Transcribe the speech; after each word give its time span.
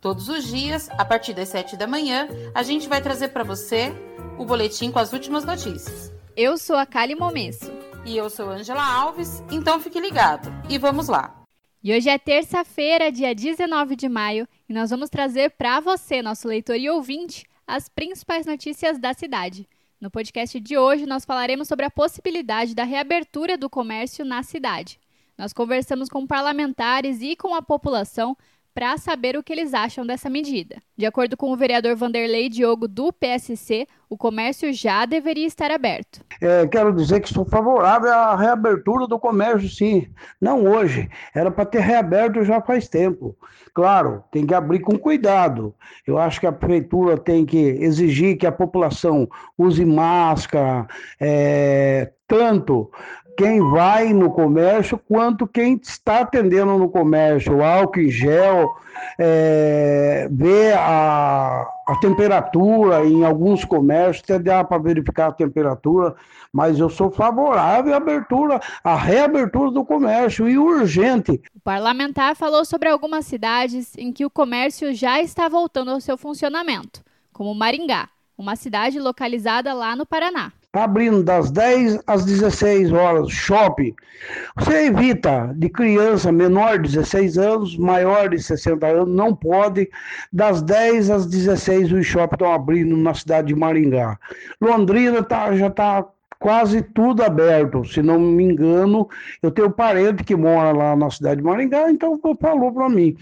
Todos 0.00 0.28
os 0.28 0.44
dias, 0.44 0.88
a 0.90 1.04
partir 1.04 1.32
das 1.32 1.48
7 1.48 1.76
da 1.76 1.86
manhã, 1.86 2.28
a 2.54 2.62
gente 2.62 2.88
vai 2.88 3.00
trazer 3.00 3.28
para 3.28 3.42
você 3.42 3.92
o 4.38 4.44
boletim 4.44 4.90
com 4.90 4.98
as 4.98 5.12
últimas 5.12 5.44
notícias. 5.44 6.12
Eu 6.36 6.58
sou 6.58 6.76
a 6.76 6.84
Kali 6.84 7.14
Momesso. 7.14 7.72
E 8.04 8.16
eu 8.16 8.28
sou 8.28 8.50
Angela 8.50 8.84
Alves, 8.84 9.42
então 9.50 9.80
fique 9.80 9.98
ligado. 9.98 10.48
E 10.68 10.78
vamos 10.78 11.08
lá. 11.08 11.42
E 11.82 11.96
hoje 11.96 12.08
é 12.08 12.18
terça-feira, 12.18 13.10
dia 13.10 13.34
19 13.34 13.96
de 13.96 14.08
maio, 14.08 14.46
e 14.68 14.72
nós 14.72 14.90
vamos 14.90 15.08
trazer 15.08 15.52
para 15.52 15.80
você, 15.80 16.20
nosso 16.20 16.46
leitor 16.46 16.76
e 16.76 16.90
ouvinte, 16.90 17.46
as 17.66 17.88
principais 17.88 18.44
notícias 18.44 18.98
da 18.98 19.14
cidade. 19.14 19.66
No 20.00 20.10
podcast 20.10 20.60
de 20.60 20.76
hoje, 20.76 21.06
nós 21.06 21.24
falaremos 21.24 21.66
sobre 21.66 21.86
a 21.86 21.90
possibilidade 21.90 22.74
da 22.74 22.84
reabertura 22.84 23.56
do 23.56 23.70
comércio 23.70 24.24
na 24.24 24.42
cidade. 24.42 25.00
Nós 25.38 25.52
conversamos 25.52 26.08
com 26.08 26.26
parlamentares 26.26 27.20
e 27.22 27.34
com 27.34 27.54
a 27.54 27.62
população 27.62 28.36
para 28.76 28.98
saber 28.98 29.38
o 29.38 29.42
que 29.42 29.54
eles 29.54 29.72
acham 29.72 30.04
dessa 30.04 30.28
medida. 30.28 30.76
De 30.94 31.06
acordo 31.06 31.34
com 31.34 31.50
o 31.50 31.56
vereador 31.56 31.96
Vanderlei 31.96 32.50
Diogo 32.50 32.86
do 32.86 33.10
PSC, 33.10 33.86
o 34.06 34.18
comércio 34.18 34.70
já 34.70 35.06
deveria 35.06 35.46
estar 35.46 35.70
aberto. 35.70 36.20
É, 36.42 36.66
quero 36.66 36.94
dizer 36.94 37.20
que 37.20 37.32
sou 37.32 37.46
favorável 37.46 38.12
à 38.12 38.36
reabertura 38.36 39.06
do 39.06 39.18
comércio, 39.18 39.66
sim. 39.70 40.10
Não 40.38 40.66
hoje, 40.66 41.08
era 41.34 41.50
para 41.50 41.64
ter 41.64 41.80
reaberto 41.80 42.44
já 42.44 42.60
faz 42.60 42.86
tempo. 42.86 43.34
Claro, 43.72 44.22
tem 44.30 44.46
que 44.46 44.52
abrir 44.52 44.80
com 44.80 44.98
cuidado. 44.98 45.74
Eu 46.06 46.18
acho 46.18 46.38
que 46.38 46.46
a 46.46 46.52
prefeitura 46.52 47.16
tem 47.16 47.46
que 47.46 47.56
exigir 47.56 48.36
que 48.36 48.46
a 48.46 48.52
população 48.52 49.26
use 49.56 49.86
máscara, 49.86 50.86
é, 51.18 52.12
tanto 52.28 52.90
quem 53.36 53.60
vai 53.70 54.12
no 54.12 54.30
comércio 54.30 54.98
quanto 54.98 55.46
quem 55.46 55.78
está 55.82 56.20
atendendo 56.20 56.78
no 56.78 56.88
comércio, 56.88 57.62
álcool 57.62 58.00
em 58.00 58.10
gel, 58.10 58.74
é, 59.18 60.28
ver 60.30 60.74
a, 60.74 61.66
a 61.86 61.96
temperatura 62.00 63.04
em 63.04 63.24
alguns 63.24 63.64
comércios, 63.64 64.24
até 64.24 64.38
dá 64.38 64.64
para 64.64 64.78
verificar 64.78 65.28
a 65.28 65.32
temperatura, 65.32 66.14
mas 66.52 66.78
eu 66.78 66.88
sou 66.88 67.10
favorável 67.10 67.92
à 67.92 67.96
abertura, 67.98 68.60
à 68.82 68.94
reabertura 68.96 69.70
do 69.70 69.84
comércio 69.84 70.48
e 70.48 70.56
urgente. 70.56 71.40
O 71.54 71.60
parlamentar 71.60 72.34
falou 72.34 72.64
sobre 72.64 72.88
algumas 72.88 73.26
cidades 73.26 73.96
em 73.96 74.12
que 74.12 74.24
o 74.24 74.30
comércio 74.30 74.94
já 74.94 75.20
está 75.20 75.48
voltando 75.48 75.90
ao 75.90 76.00
seu 76.00 76.16
funcionamento, 76.16 77.02
como 77.32 77.54
Maringá, 77.54 78.08
uma 78.36 78.56
cidade 78.56 78.98
localizada 78.98 79.72
lá 79.72 79.94
no 79.94 80.06
Paraná. 80.06 80.52
Está 80.76 80.84
abrindo 80.84 81.22
das 81.22 81.50
10 81.50 82.00
às 82.06 82.26
16 82.26 82.92
horas, 82.92 83.30
shopping. 83.30 83.94
Você 84.58 84.88
evita 84.88 85.50
de 85.56 85.70
criança 85.70 86.30
menor 86.30 86.78
de 86.78 86.90
16 86.90 87.38
anos, 87.38 87.78
maior 87.78 88.28
de 88.28 88.42
60 88.42 88.86
anos, 88.86 89.16
não 89.16 89.34
pode. 89.34 89.88
Das 90.30 90.60
10 90.60 91.08
às 91.08 91.24
16 91.24 91.92
os 91.92 92.04
shoppings 92.04 92.34
estão 92.34 92.52
abrindo 92.52 92.94
na 92.94 93.14
cidade 93.14 93.48
de 93.48 93.54
Maringá. 93.54 94.18
Londrina 94.60 95.22
tá, 95.22 95.56
já 95.56 95.68
está 95.68 96.04
quase 96.38 96.82
tudo 96.82 97.22
aberto. 97.22 97.84
Se 97.84 98.02
não 98.02 98.18
me 98.18 98.44
engano, 98.44 99.08
eu 99.42 99.50
tenho 99.50 99.70
parente 99.70 100.24
que 100.24 100.36
mora 100.36 100.72
lá 100.72 100.96
na 100.96 101.10
cidade 101.10 101.36
de 101.36 101.42
Maringá, 101.42 101.90
então 101.90 102.18
falou 102.40 102.72
para 102.72 102.88
mim. 102.88 103.16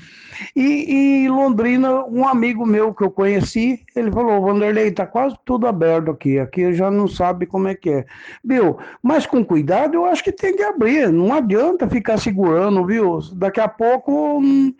E, 0.54 1.24
e 1.24 1.28
Londrina, 1.28 2.04
um 2.06 2.26
amigo 2.26 2.66
meu 2.66 2.92
que 2.92 3.04
eu 3.04 3.10
conheci, 3.10 3.80
ele 3.94 4.10
falou: 4.10 4.42
Vanderlei, 4.42 4.90
tá 4.90 5.06
quase 5.06 5.36
tudo 5.44 5.66
aberto 5.66 6.10
aqui. 6.10 6.38
Aqui 6.38 6.72
já 6.74 6.90
não 6.90 7.06
sabe 7.06 7.46
como 7.46 7.68
é 7.68 7.74
que 7.74 7.90
é. 7.90 8.06
Viu? 8.44 8.78
Mas 9.02 9.26
com 9.26 9.44
cuidado, 9.44 9.94
eu 9.94 10.04
acho 10.04 10.22
que 10.22 10.32
tem 10.32 10.56
que 10.56 10.62
abrir. 10.62 11.12
Não 11.12 11.32
adianta 11.32 11.88
ficar 11.88 12.18
segurando, 12.18 12.84
viu? 12.86 13.20
Daqui 13.34 13.60
a 13.60 13.68
pouco 13.68 14.38
hum, 14.38 14.74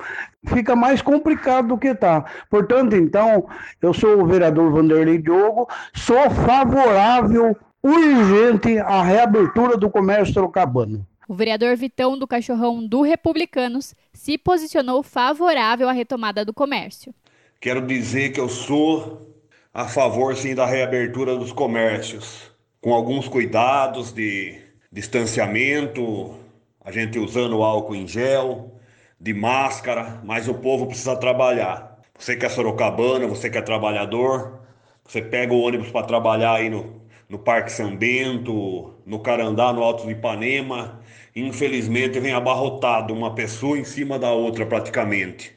fica 0.47 0.75
mais 0.75 1.01
complicado 1.01 1.69
do 1.69 1.78
que 1.78 1.95
tá. 1.95 2.25
Portanto, 2.51 2.97
então, 2.97 3.47
eu 3.81 3.93
sou 3.93 4.22
o 4.22 4.27
vereador 4.27 4.72
Vanderlei 4.72 5.19
Diogo, 5.19 5.69
sou 5.95 6.31
favorável 6.31 7.56
urgente 7.84 8.78
a 8.78 9.03
reabertura 9.03 9.77
do 9.77 9.91
comércio 9.91 10.33
trocabano. 10.33 11.06
O 11.28 11.34
vereador 11.34 11.77
Vitão 11.77 12.19
do 12.19 12.27
Cachorrão 12.27 12.87
do 12.87 13.03
Republicanos 13.03 13.95
se 14.12 14.39
posicionou 14.39 15.03
favorável 15.03 15.89
à 15.89 15.93
retomada 15.93 16.45
do 16.45 16.55
comércio. 16.55 17.15
Quero 17.61 17.87
dizer 17.87 18.31
que 18.31 18.41
eu 18.41 18.49
sou 18.49 19.37
a 19.72 19.87
favor 19.87 20.34
sim 20.34 20.55
da 20.55 20.65
reabertura 20.65 21.37
dos 21.37 21.53
comércios, 21.53 22.50
com 22.81 22.95
alguns 22.95 23.28
cuidados 23.28 24.12
de 24.12 24.59
distanciamento, 24.91 26.34
a 26.83 26.91
gente 26.91 27.19
usando 27.19 27.62
álcool 27.62 27.97
em 27.97 28.06
gel, 28.06 28.78
de 29.21 29.34
máscara, 29.34 30.21
mas 30.25 30.49
o 30.49 30.55
povo 30.55 30.87
precisa 30.87 31.16
trabalhar. 31.16 31.99
Você 32.19 32.37
que 32.37 32.47
é 32.47 32.49
sorocabana, 32.49 33.27
você 33.27 33.51
que 33.51 33.59
é 33.59 33.62
trabalhador, 33.62 34.61
você 35.06 35.21
pega 35.21 35.53
o 35.53 35.61
ônibus 35.61 35.91
para 35.91 36.06
trabalhar 36.06 36.55
aí 36.55 36.71
no 36.71 37.03
no 37.28 37.38
Parque 37.38 37.72
São 37.72 37.96
Bento, 37.96 38.94
no 39.06 39.18
Carandá, 39.20 39.72
no 39.72 39.82
Alto 39.82 40.06
de 40.06 40.12
Ipanema. 40.12 41.00
Infelizmente 41.34 42.20
vem 42.20 42.32
abarrotado 42.32 43.12
uma 43.12 43.34
pessoa 43.34 43.78
em 43.78 43.84
cima 43.84 44.18
da 44.18 44.32
outra 44.32 44.66
praticamente. 44.66 45.54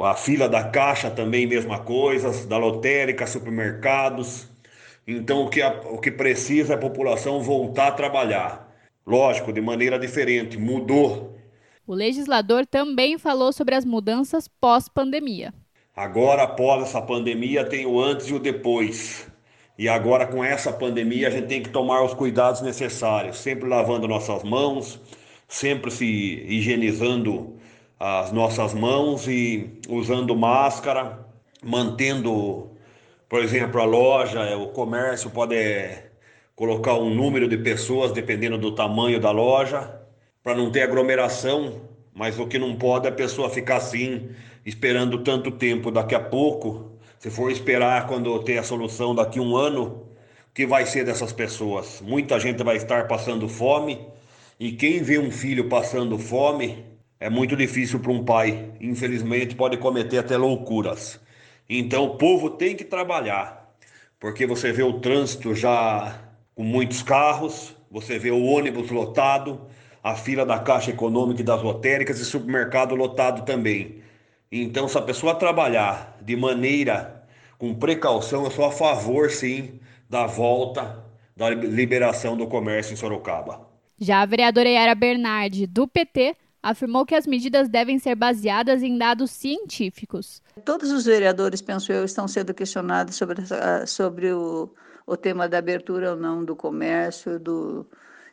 A 0.00 0.14
fila 0.14 0.48
da 0.48 0.64
caixa 0.64 1.10
também 1.10 1.46
mesma 1.46 1.80
coisa, 1.80 2.46
da 2.46 2.58
lotérica, 2.58 3.26
supermercados. 3.26 4.48
Então 5.06 5.44
o 5.44 5.48
que, 5.50 5.62
a, 5.62 5.70
o 5.90 5.98
que 5.98 6.10
precisa 6.10 6.74
é 6.74 6.76
a 6.76 6.80
população 6.80 7.40
voltar 7.40 7.88
a 7.88 7.92
trabalhar. 7.92 8.72
Lógico, 9.06 9.52
de 9.52 9.60
maneira 9.60 9.98
diferente, 9.98 10.58
mudou. 10.58 11.38
O 11.86 11.94
legislador 11.94 12.66
também 12.66 13.16
falou 13.16 13.52
sobre 13.52 13.76
as 13.76 13.84
mudanças 13.84 14.48
pós-pandemia. 14.48 15.54
Agora, 15.94 16.42
após 16.42 16.82
essa 16.82 17.00
pandemia, 17.00 17.64
tem 17.64 17.86
o 17.86 18.00
antes 18.00 18.26
e 18.26 18.34
o 18.34 18.40
depois. 18.40 19.30
E 19.78 19.88
agora, 19.88 20.26
com 20.26 20.42
essa 20.42 20.72
pandemia, 20.72 21.28
a 21.28 21.30
gente 21.30 21.48
tem 21.48 21.62
que 21.62 21.68
tomar 21.68 22.02
os 22.02 22.14
cuidados 22.14 22.62
necessários, 22.62 23.36
sempre 23.36 23.68
lavando 23.68 24.08
nossas 24.08 24.42
mãos, 24.42 24.98
sempre 25.46 25.90
se 25.90 26.06
higienizando 26.06 27.56
as 28.00 28.32
nossas 28.32 28.72
mãos 28.72 29.28
e 29.28 29.78
usando 29.88 30.34
máscara, 30.34 31.26
mantendo, 31.62 32.70
por 33.28 33.42
exemplo, 33.42 33.80
a 33.80 33.84
loja, 33.84 34.56
o 34.56 34.68
comércio 34.68 35.30
pode 35.30 35.54
é, 35.54 36.10
colocar 36.54 36.94
um 36.94 37.14
número 37.14 37.46
de 37.46 37.58
pessoas 37.58 38.12
dependendo 38.12 38.56
do 38.56 38.74
tamanho 38.74 39.20
da 39.20 39.30
loja, 39.30 40.00
para 40.42 40.54
não 40.54 40.70
ter 40.70 40.82
aglomeração, 40.82 41.82
mas 42.14 42.38
o 42.38 42.46
que 42.46 42.58
não 42.58 42.76
pode 42.76 43.06
é 43.06 43.10
a 43.10 43.14
pessoa 43.14 43.50
ficar 43.50 43.76
assim, 43.76 44.30
esperando 44.64 45.22
tanto 45.22 45.50
tempo, 45.50 45.90
daqui 45.90 46.14
a 46.14 46.20
pouco 46.20 46.95
se 47.26 47.30
for 47.32 47.50
esperar 47.50 48.06
quando 48.06 48.38
ter 48.44 48.56
a 48.56 48.62
solução 48.62 49.12
daqui 49.12 49.40
um 49.40 49.56
ano, 49.56 50.06
o 50.48 50.54
que 50.54 50.64
vai 50.64 50.86
ser 50.86 51.04
dessas 51.04 51.32
pessoas? 51.32 52.00
Muita 52.00 52.38
gente 52.38 52.62
vai 52.62 52.76
estar 52.76 53.08
passando 53.08 53.48
fome 53.48 54.06
e 54.60 54.70
quem 54.70 55.02
vê 55.02 55.18
um 55.18 55.32
filho 55.32 55.68
passando 55.68 56.16
fome 56.20 56.86
é 57.18 57.28
muito 57.28 57.56
difícil 57.56 57.98
para 57.98 58.12
um 58.12 58.24
pai. 58.24 58.70
Infelizmente, 58.80 59.56
pode 59.56 59.76
cometer 59.76 60.18
até 60.18 60.36
loucuras. 60.36 61.20
Então, 61.68 62.04
o 62.04 62.16
povo 62.16 62.50
tem 62.50 62.76
que 62.76 62.84
trabalhar, 62.84 63.74
porque 64.20 64.46
você 64.46 64.70
vê 64.70 64.84
o 64.84 65.00
trânsito 65.00 65.52
já 65.52 66.16
com 66.54 66.62
muitos 66.62 67.02
carros, 67.02 67.74
você 67.90 68.20
vê 68.20 68.30
o 68.30 68.44
ônibus 68.44 68.88
lotado, 68.88 69.62
a 70.00 70.14
fila 70.14 70.46
da 70.46 70.60
Caixa 70.60 70.92
Econômica 70.92 71.40
e 71.40 71.44
das 71.44 71.60
lotéricas 71.60 72.20
e 72.20 72.24
supermercado 72.24 72.94
lotado 72.94 73.44
também. 73.44 74.00
Então, 74.52 74.86
se 74.86 74.96
a 74.96 75.02
pessoa 75.02 75.34
trabalhar 75.34 76.16
de 76.22 76.36
maneira 76.36 77.15
com 77.58 77.74
precaução, 77.74 78.44
eu 78.44 78.50
sou 78.50 78.64
a 78.64 78.72
favor, 78.72 79.30
sim, 79.30 79.80
da 80.08 80.26
volta 80.26 81.04
da 81.36 81.50
liberação 81.50 82.36
do 82.36 82.46
comércio 82.46 82.92
em 82.92 82.96
Sorocaba. 82.96 83.60
Já 83.98 84.22
a 84.22 84.26
vereadora 84.26 84.68
Yara 84.68 84.94
Bernardi, 84.94 85.66
do 85.66 85.86
PT, 85.86 86.36
afirmou 86.62 87.06
que 87.06 87.14
as 87.14 87.26
medidas 87.26 87.68
devem 87.68 87.98
ser 87.98 88.14
baseadas 88.14 88.82
em 88.82 88.96
dados 88.98 89.30
científicos. 89.30 90.42
Todos 90.64 90.90
os 90.90 91.04
vereadores, 91.04 91.62
penso 91.62 91.92
eu, 91.92 92.04
estão 92.04 92.26
sendo 92.26 92.52
questionados 92.52 93.16
sobre, 93.16 93.42
sobre 93.86 94.32
o, 94.32 94.70
o 95.06 95.16
tema 95.16 95.48
da 95.48 95.58
abertura 95.58 96.10
ou 96.10 96.16
não 96.16 96.44
do 96.44 96.56
comércio 96.56 97.38
do, 97.38 97.86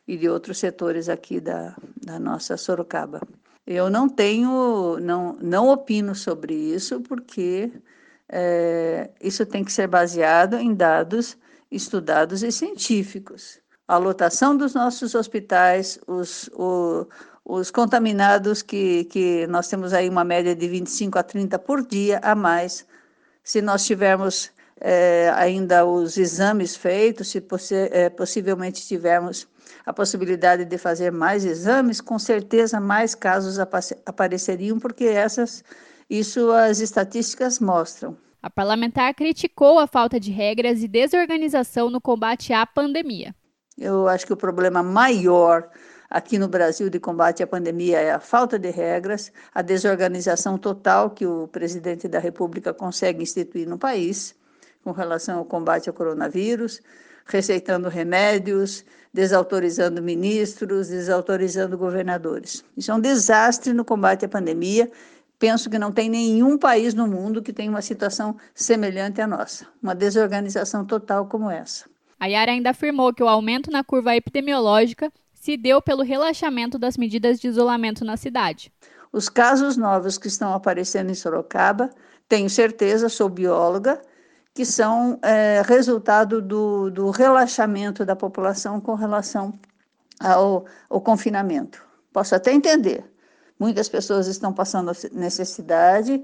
e 0.08 0.18
de 0.18 0.28
outros 0.28 0.58
setores 0.58 1.10
aqui 1.10 1.40
da, 1.40 1.75
da 2.04 2.20
nossa 2.20 2.58
Sorocaba. 2.58 3.22
Eu 3.66 3.90
não 3.90 4.10
tenho, 4.10 4.98
não, 5.00 5.38
não 5.42 5.70
opino 5.70 6.14
sobre 6.16 6.54
isso, 6.54 7.00
porque 7.02 7.72
é, 8.35 9.12
isso 9.21 9.45
tem 9.45 9.63
que 9.63 9.71
ser 9.71 9.85
baseado 9.85 10.56
em 10.56 10.74
dados 10.74 11.38
estudados 11.69 12.41
e 12.41 12.51
científicos. 12.51 13.59
A 13.88 13.97
lotação 13.97 14.57
dos 14.57 14.74
nossos 14.74 15.13
hospitais, 15.13 16.00
os, 16.07 16.50
o, 16.53 17.07
os 17.45 17.69
contaminados, 17.69 18.63
que, 18.63 19.03
que 19.06 19.45
nós 19.45 19.68
temos 19.68 19.94
aí 19.94 20.09
uma 20.09 20.24
média 20.24 20.56
de 20.56 20.68
25 20.68 21.19
a 21.19 21.21
30 21.21 21.59
por 21.59 21.85
dia 21.85 22.19
a 22.24 22.33
mais, 22.33 22.88
se 23.44 23.62
nós 23.62 23.85
tivermos 23.85 24.51
é, 24.81 25.31
ainda 25.36 25.86
os 25.86 26.18
exames 26.18 26.75
feitos, 26.75 27.29
se 27.29 27.39
possi 27.39 27.75
é, 27.91 28.09
possivelmente 28.09 28.88
tivermos 28.88 29.47
a 29.86 29.94
possibilidade 29.94 30.65
de 30.65 30.77
fazer 30.79 31.12
mais 31.12 31.45
exames, 31.45 32.01
com 32.01 32.18
certeza 32.18 32.79
mais 32.79 33.13
casos 33.13 33.59
apareceriam, 33.59 34.79
porque 34.79 35.06
essas, 35.06 35.63
isso 36.09 36.51
as 36.51 36.79
estatísticas 36.79 37.59
mostram. 37.59 38.18
A 38.44 38.50
parlamentar 38.50 39.13
criticou 39.13 39.80
a 39.80 39.88
falta 39.88 40.19
de 40.19 40.30
regras 40.30 40.84
e 40.84 40.88
desorganização 40.90 41.90
no 41.90 42.01
combate 42.01 42.51
à 42.51 42.66
pandemia. 42.66 43.34
Eu 43.78 44.06
acho 44.06 44.25
que 44.25 44.34
o 44.34 44.38
problema 44.38 44.84
maior 44.84 45.69
aqui 46.10 46.38
no 46.38 46.50
Brasil 46.50 46.90
de 46.90 47.00
combate 47.00 47.42
à 47.42 47.48
pandemia 47.48 48.01
é 48.01 48.12
a 48.12 48.19
falta 48.19 48.60
de 48.60 48.69
regras, 48.69 49.31
a 49.56 49.62
desorganização 49.62 50.57
total 50.57 51.12
que 51.12 51.25
o 51.25 51.48
presidente 51.48 52.06
da 52.10 52.19
República 52.19 52.74
consegue 52.74 53.24
instituir 53.24 53.66
no 53.66 53.78
país 53.78 54.36
com 54.84 54.92
relação 54.92 55.39
ao 55.39 55.46
combate 55.46 55.88
ao 55.88 55.96
coronavírus, 55.96 56.81
receitando 57.25 57.88
remédios, 57.88 58.84
desautorizando 59.13 60.01
ministros, 60.01 60.89
desautorizando 60.89 61.78
governadores. 61.78 62.66
Isso 62.75 62.92
é 62.92 62.94
um 62.94 63.00
desastre 63.00 63.72
no 63.72 63.86
combate 63.86 64.25
à 64.25 64.28
pandemia. 64.28 64.92
Penso 65.39 65.69
que 65.69 65.80
não 65.80 65.91
tem 65.91 66.09
nenhum 66.09 66.57
país 66.57 66.94
no 66.94 67.07
mundo 67.07 67.41
que 67.41 67.51
tenha 67.51 67.69
uma 67.69 67.81
situação 67.81 68.38
semelhante 68.53 69.19
à 69.21 69.27
nossa, 69.27 69.68
uma 69.81 69.94
desorganização 69.94 70.85
total 70.85 71.25
como 71.27 71.50
essa. 71.50 71.85
A 72.19 72.27
Yara 72.27 72.51
ainda 72.51 72.69
afirmou 72.69 73.13
que 73.13 73.21
o 73.21 73.27
aumento 73.27 73.69
na 73.69 73.83
curva 73.83 74.15
epidemiológica 74.15 75.12
se 75.33 75.57
deu 75.57 75.81
pelo 75.81 76.03
relaxamento 76.03 76.80
das 76.80 76.95
medidas 76.95 77.39
de 77.39 77.47
isolamento 77.47 78.06
na 78.06 78.15
cidade. 78.15 78.71
Os 79.12 79.27
casos 79.27 79.75
novos 79.75 80.18
que 80.18 80.27
estão 80.27 80.53
aparecendo 80.53 81.12
em 81.12 81.15
Sorocaba, 81.15 81.89
tenho 82.29 82.50
certeza, 82.50 83.09
sou 83.09 83.27
bióloga, 83.27 84.01
que 84.53 84.65
são 84.65 85.19
é, 85.21 85.62
resultado 85.65 86.41
do, 86.41 86.89
do 86.89 87.09
relaxamento 87.09 88.06
da 88.06 88.15
população 88.15 88.79
com 88.79 88.95
relação 88.95 89.53
ao, 90.19 90.65
ao 90.89 91.01
confinamento. 91.01 91.86
Posso 92.13 92.36
até 92.36 92.53
entender. 92.53 93.03
Muitas 93.59 93.88
pessoas 93.88 94.27
estão 94.27 94.53
passando 94.53 94.91
necessidade, 95.11 96.23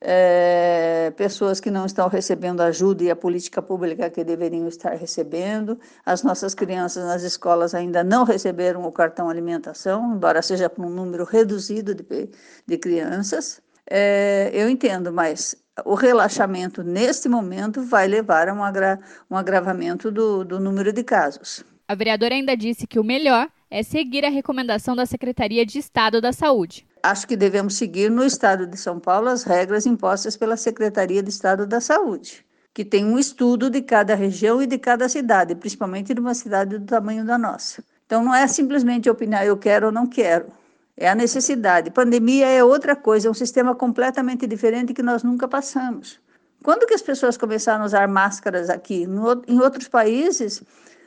é, 0.00 1.12
pessoas 1.16 1.60
que 1.60 1.70
não 1.70 1.84
estão 1.84 2.08
recebendo 2.08 2.62
ajuda 2.62 3.04
e 3.04 3.10
a 3.10 3.16
política 3.16 3.60
pública 3.60 4.08
que 4.08 4.24
deveriam 4.24 4.66
estar 4.66 4.94
recebendo. 4.94 5.78
As 6.04 6.22
nossas 6.22 6.54
crianças 6.54 7.04
nas 7.04 7.22
escolas 7.22 7.74
ainda 7.74 8.02
não 8.02 8.24
receberam 8.24 8.82
o 8.84 8.92
cartão 8.92 9.28
alimentação, 9.28 10.14
embora 10.14 10.40
seja 10.40 10.70
para 10.70 10.84
um 10.84 10.90
número 10.90 11.24
reduzido 11.24 11.94
de, 11.94 12.30
de 12.66 12.78
crianças. 12.78 13.60
É, 13.88 14.50
eu 14.54 14.68
entendo, 14.68 15.12
mas 15.12 15.54
o 15.84 15.94
relaxamento 15.94 16.82
neste 16.82 17.28
momento 17.28 17.82
vai 17.82 18.06
levar 18.06 18.48
a 18.48 18.54
um, 18.54 18.62
agra 18.62 19.00
um 19.30 19.36
agravamento 19.36 20.10
do, 20.10 20.44
do 20.44 20.58
número 20.58 20.92
de 20.92 21.02
casos. 21.02 21.64
A 21.86 21.94
vereadora 21.94 22.34
ainda 22.34 22.56
disse 22.56 22.86
que 22.86 22.98
o 22.98 23.04
melhor 23.04 23.48
é 23.70 23.82
seguir 23.82 24.24
a 24.24 24.30
recomendação 24.30 24.96
da 24.96 25.06
Secretaria 25.06 25.64
de 25.64 25.78
Estado 25.78 26.20
da 26.20 26.32
Saúde. 26.32 26.86
Acho 27.02 27.26
que 27.26 27.36
devemos 27.36 27.74
seguir 27.74 28.10
no 28.10 28.24
Estado 28.24 28.66
de 28.66 28.76
São 28.76 28.98
Paulo 28.98 29.28
as 29.28 29.44
regras 29.44 29.86
impostas 29.86 30.36
pela 30.36 30.56
Secretaria 30.56 31.22
de 31.22 31.30
Estado 31.30 31.66
da 31.66 31.80
Saúde, 31.80 32.44
que 32.74 32.84
tem 32.84 33.04
um 33.04 33.18
estudo 33.18 33.70
de 33.70 33.80
cada 33.80 34.14
região 34.14 34.60
e 34.60 34.66
de 34.66 34.78
cada 34.78 35.08
cidade, 35.08 35.54
principalmente 35.54 36.12
de 36.12 36.20
uma 36.20 36.34
cidade 36.34 36.78
do 36.78 36.84
tamanho 36.84 37.24
da 37.24 37.38
nossa. 37.38 37.84
Então 38.04 38.24
não 38.24 38.34
é 38.34 38.46
simplesmente 38.48 39.08
opinar 39.08 39.46
eu 39.46 39.56
quero 39.56 39.86
ou 39.86 39.92
não 39.92 40.06
quero 40.06 40.52
é 41.00 41.08
a 41.08 41.14
necessidade. 41.14 41.90
Pandemia 41.90 42.46
é 42.46 42.62
outra 42.62 42.94
coisa, 42.94 43.26
é 43.26 43.30
um 43.30 43.34
sistema 43.34 43.74
completamente 43.74 44.46
diferente 44.46 44.92
que 44.92 45.02
nós 45.02 45.22
nunca 45.22 45.48
passamos. 45.48 46.20
Quando 46.62 46.86
que 46.86 46.92
as 46.92 47.00
pessoas 47.00 47.38
começaram 47.38 47.82
a 47.82 47.86
usar 47.86 48.06
máscaras 48.06 48.68
aqui? 48.68 49.06
No, 49.06 49.42
em 49.48 49.58
outros 49.58 49.88
países, 49.88 50.62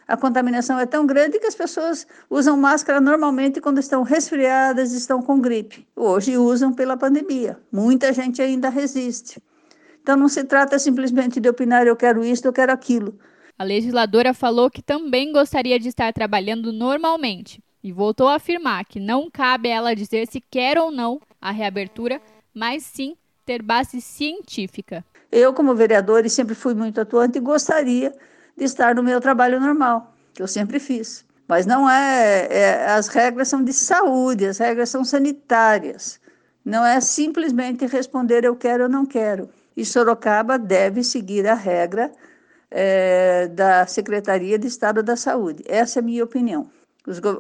a 0.08 0.18
contaminação 0.18 0.80
é 0.80 0.86
tão 0.86 1.06
grande 1.06 1.40
que 1.40 1.48
as 1.48 1.56
pessoas 1.56 2.06
usam 2.30 2.58
máscara 2.58 3.00
normalmente 3.00 3.62
quando 3.62 3.80
estão 3.80 4.04
resfriadas, 4.04 4.92
estão 4.92 5.22
com 5.22 5.40
gripe. 5.40 5.88
Hoje 5.96 6.38
usam 6.38 6.74
pela 6.74 6.98
pandemia. 6.98 7.58
Muita 7.72 8.12
gente 8.12 8.42
ainda 8.42 8.70
resiste. 8.70 9.42
Então 10.02 10.18
não 10.18 10.28
se 10.28 10.44
trata 10.44 10.78
simplesmente 10.78 11.40
de 11.40 11.48
opinar 11.48 11.88
eu 11.88 11.96
quero 11.96 12.24
isso, 12.24 12.46
eu 12.46 12.54
quero 12.54 12.74
aquilo. 12.74 13.18
A 13.58 13.64
legisladora 13.64 14.34
falou 14.34 14.70
que 14.70 14.82
também 14.82 15.32
gostaria 15.32 15.80
de 15.80 15.88
estar 15.88 16.12
trabalhando 16.12 16.74
normalmente, 16.74 17.64
e 17.84 17.92
voltou 17.92 18.28
a 18.28 18.36
afirmar 18.36 18.86
que 18.86 19.00
não 19.00 19.30
cabe 19.30 19.70
a 19.70 19.76
ela 19.76 19.96
dizer 19.96 20.28
se 20.28 20.42
quer 20.42 20.78
ou 20.78 20.90
não 20.90 21.22
a 21.40 21.52
reabertura, 21.52 22.22
mas 22.54 22.84
sim 22.84 23.16
ter 23.46 23.62
base 23.62 24.02
científica. 24.02 25.06
Eu, 25.32 25.54
como 25.54 25.76
vereadora, 25.76 26.28
sempre 26.30 26.56
fui 26.56 26.74
muito 26.74 27.02
atuante 27.02 27.38
e 27.38 27.42
gostaria 27.42 28.14
de 28.58 28.64
estar 28.64 28.96
no 28.96 29.04
meu 29.04 29.20
trabalho 29.20 29.60
normal, 29.60 30.14
que 30.34 30.42
eu 30.42 30.48
sempre 30.48 30.80
fiz. 30.80 31.26
Mas 31.48 31.66
não 31.66 31.90
é, 31.90 32.48
é 32.50 32.86
as 32.92 33.08
regras 33.08 33.48
são 33.48 33.64
de 33.64 33.74
saúde, 33.74 34.46
as 34.46 34.58
regras 34.58 34.90
são 34.90 35.04
sanitárias. 35.04 36.20
Não 36.64 36.86
é 36.86 37.02
simplesmente 37.02 37.86
responder 37.86 38.46
eu 38.46 38.56
quero 38.56 38.84
ou 38.84 38.90
não 38.90 39.06
quero. 39.06 39.50
E 39.76 39.84
Sorocaba 39.86 40.58
deve 40.58 41.04
seguir 41.04 41.48
a 41.48 41.54
regra 41.54 42.12
é, 42.72 43.48
da 43.48 43.86
Secretaria 43.86 44.58
de 44.58 44.68
Estado 44.68 45.04
da 45.04 45.18
Saúde. 45.18 45.64
Essa 45.68 46.00
é 46.00 46.02
a 46.02 46.04
minha 46.04 46.24
opinião 46.24 46.70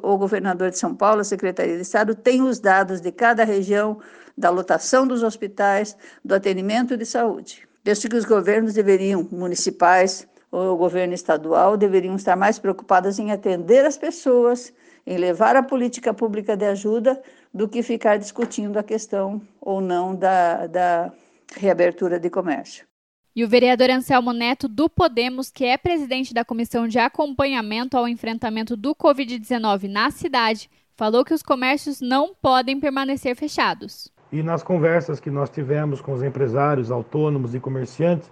o 0.01 0.17
governador 0.17 0.69
de 0.69 0.77
São 0.77 0.93
Paulo, 0.93 1.21
a 1.21 1.23
Secretaria 1.23 1.75
de 1.75 1.81
Estado, 1.81 2.15
tem 2.15 2.41
os 2.41 2.59
dados 2.59 2.99
de 2.99 3.11
cada 3.11 3.43
região, 3.43 3.99
da 4.37 4.49
lotação 4.49 5.07
dos 5.07 5.23
hospitais, 5.23 5.95
do 6.23 6.33
atendimento 6.33 6.97
de 6.97 7.05
saúde. 7.05 7.67
Penso 7.83 8.09
que 8.09 8.15
os 8.15 8.25
governos 8.25 8.73
deveriam, 8.73 9.27
municipais 9.31 10.27
o 10.53 10.77
governo 10.77 11.13
estadual, 11.15 11.75
deveriam 11.75 12.15
estar 12.15 12.35
mais 12.35 12.59
preocupados 12.59 13.17
em 13.17 13.31
atender 13.31 13.83
as 13.85 13.97
pessoas, 13.97 14.71
em 15.05 15.17
levar 15.17 15.55
a 15.55 15.63
política 15.63 16.13
pública 16.13 16.55
de 16.55 16.65
ajuda, 16.65 17.21
do 17.51 17.67
que 17.67 17.81
ficar 17.81 18.17
discutindo 18.17 18.77
a 18.77 18.83
questão 18.83 19.41
ou 19.59 19.81
não 19.81 20.15
da, 20.15 20.67
da 20.67 21.11
reabertura 21.55 22.19
de 22.19 22.29
comércio. 22.29 22.85
E 23.35 23.43
o 23.43 23.47
vereador 23.47 23.89
Anselmo 23.89 24.31
Neto, 24.31 24.67
do 24.67 24.87
Podemos, 24.87 25.49
que 25.49 25.65
é 25.65 25.75
presidente 25.75 26.35
da 26.35 26.45
Comissão 26.45 26.87
de 26.87 26.99
Acompanhamento 26.99 27.97
ao 27.97 28.07
Enfrentamento 28.07 28.77
do 28.77 28.93
Covid-19 28.93 29.89
na 29.89 30.11
cidade, 30.11 30.69
falou 30.95 31.25
que 31.25 31.33
os 31.33 31.41
comércios 31.41 31.99
não 31.99 32.35
podem 32.39 32.79
permanecer 32.79 33.35
fechados. 33.35 34.11
E 34.31 34.43
nas 34.43 34.61
conversas 34.61 35.19
que 35.19 35.31
nós 35.31 35.49
tivemos 35.49 35.99
com 35.99 36.13
os 36.13 36.21
empresários, 36.21 36.91
autônomos 36.91 37.55
e 37.55 37.59
comerciantes, 37.59 38.29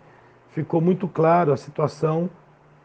ficou 0.52 0.82
muito 0.82 1.08
claro 1.08 1.52
a 1.52 1.58
situação 1.58 2.30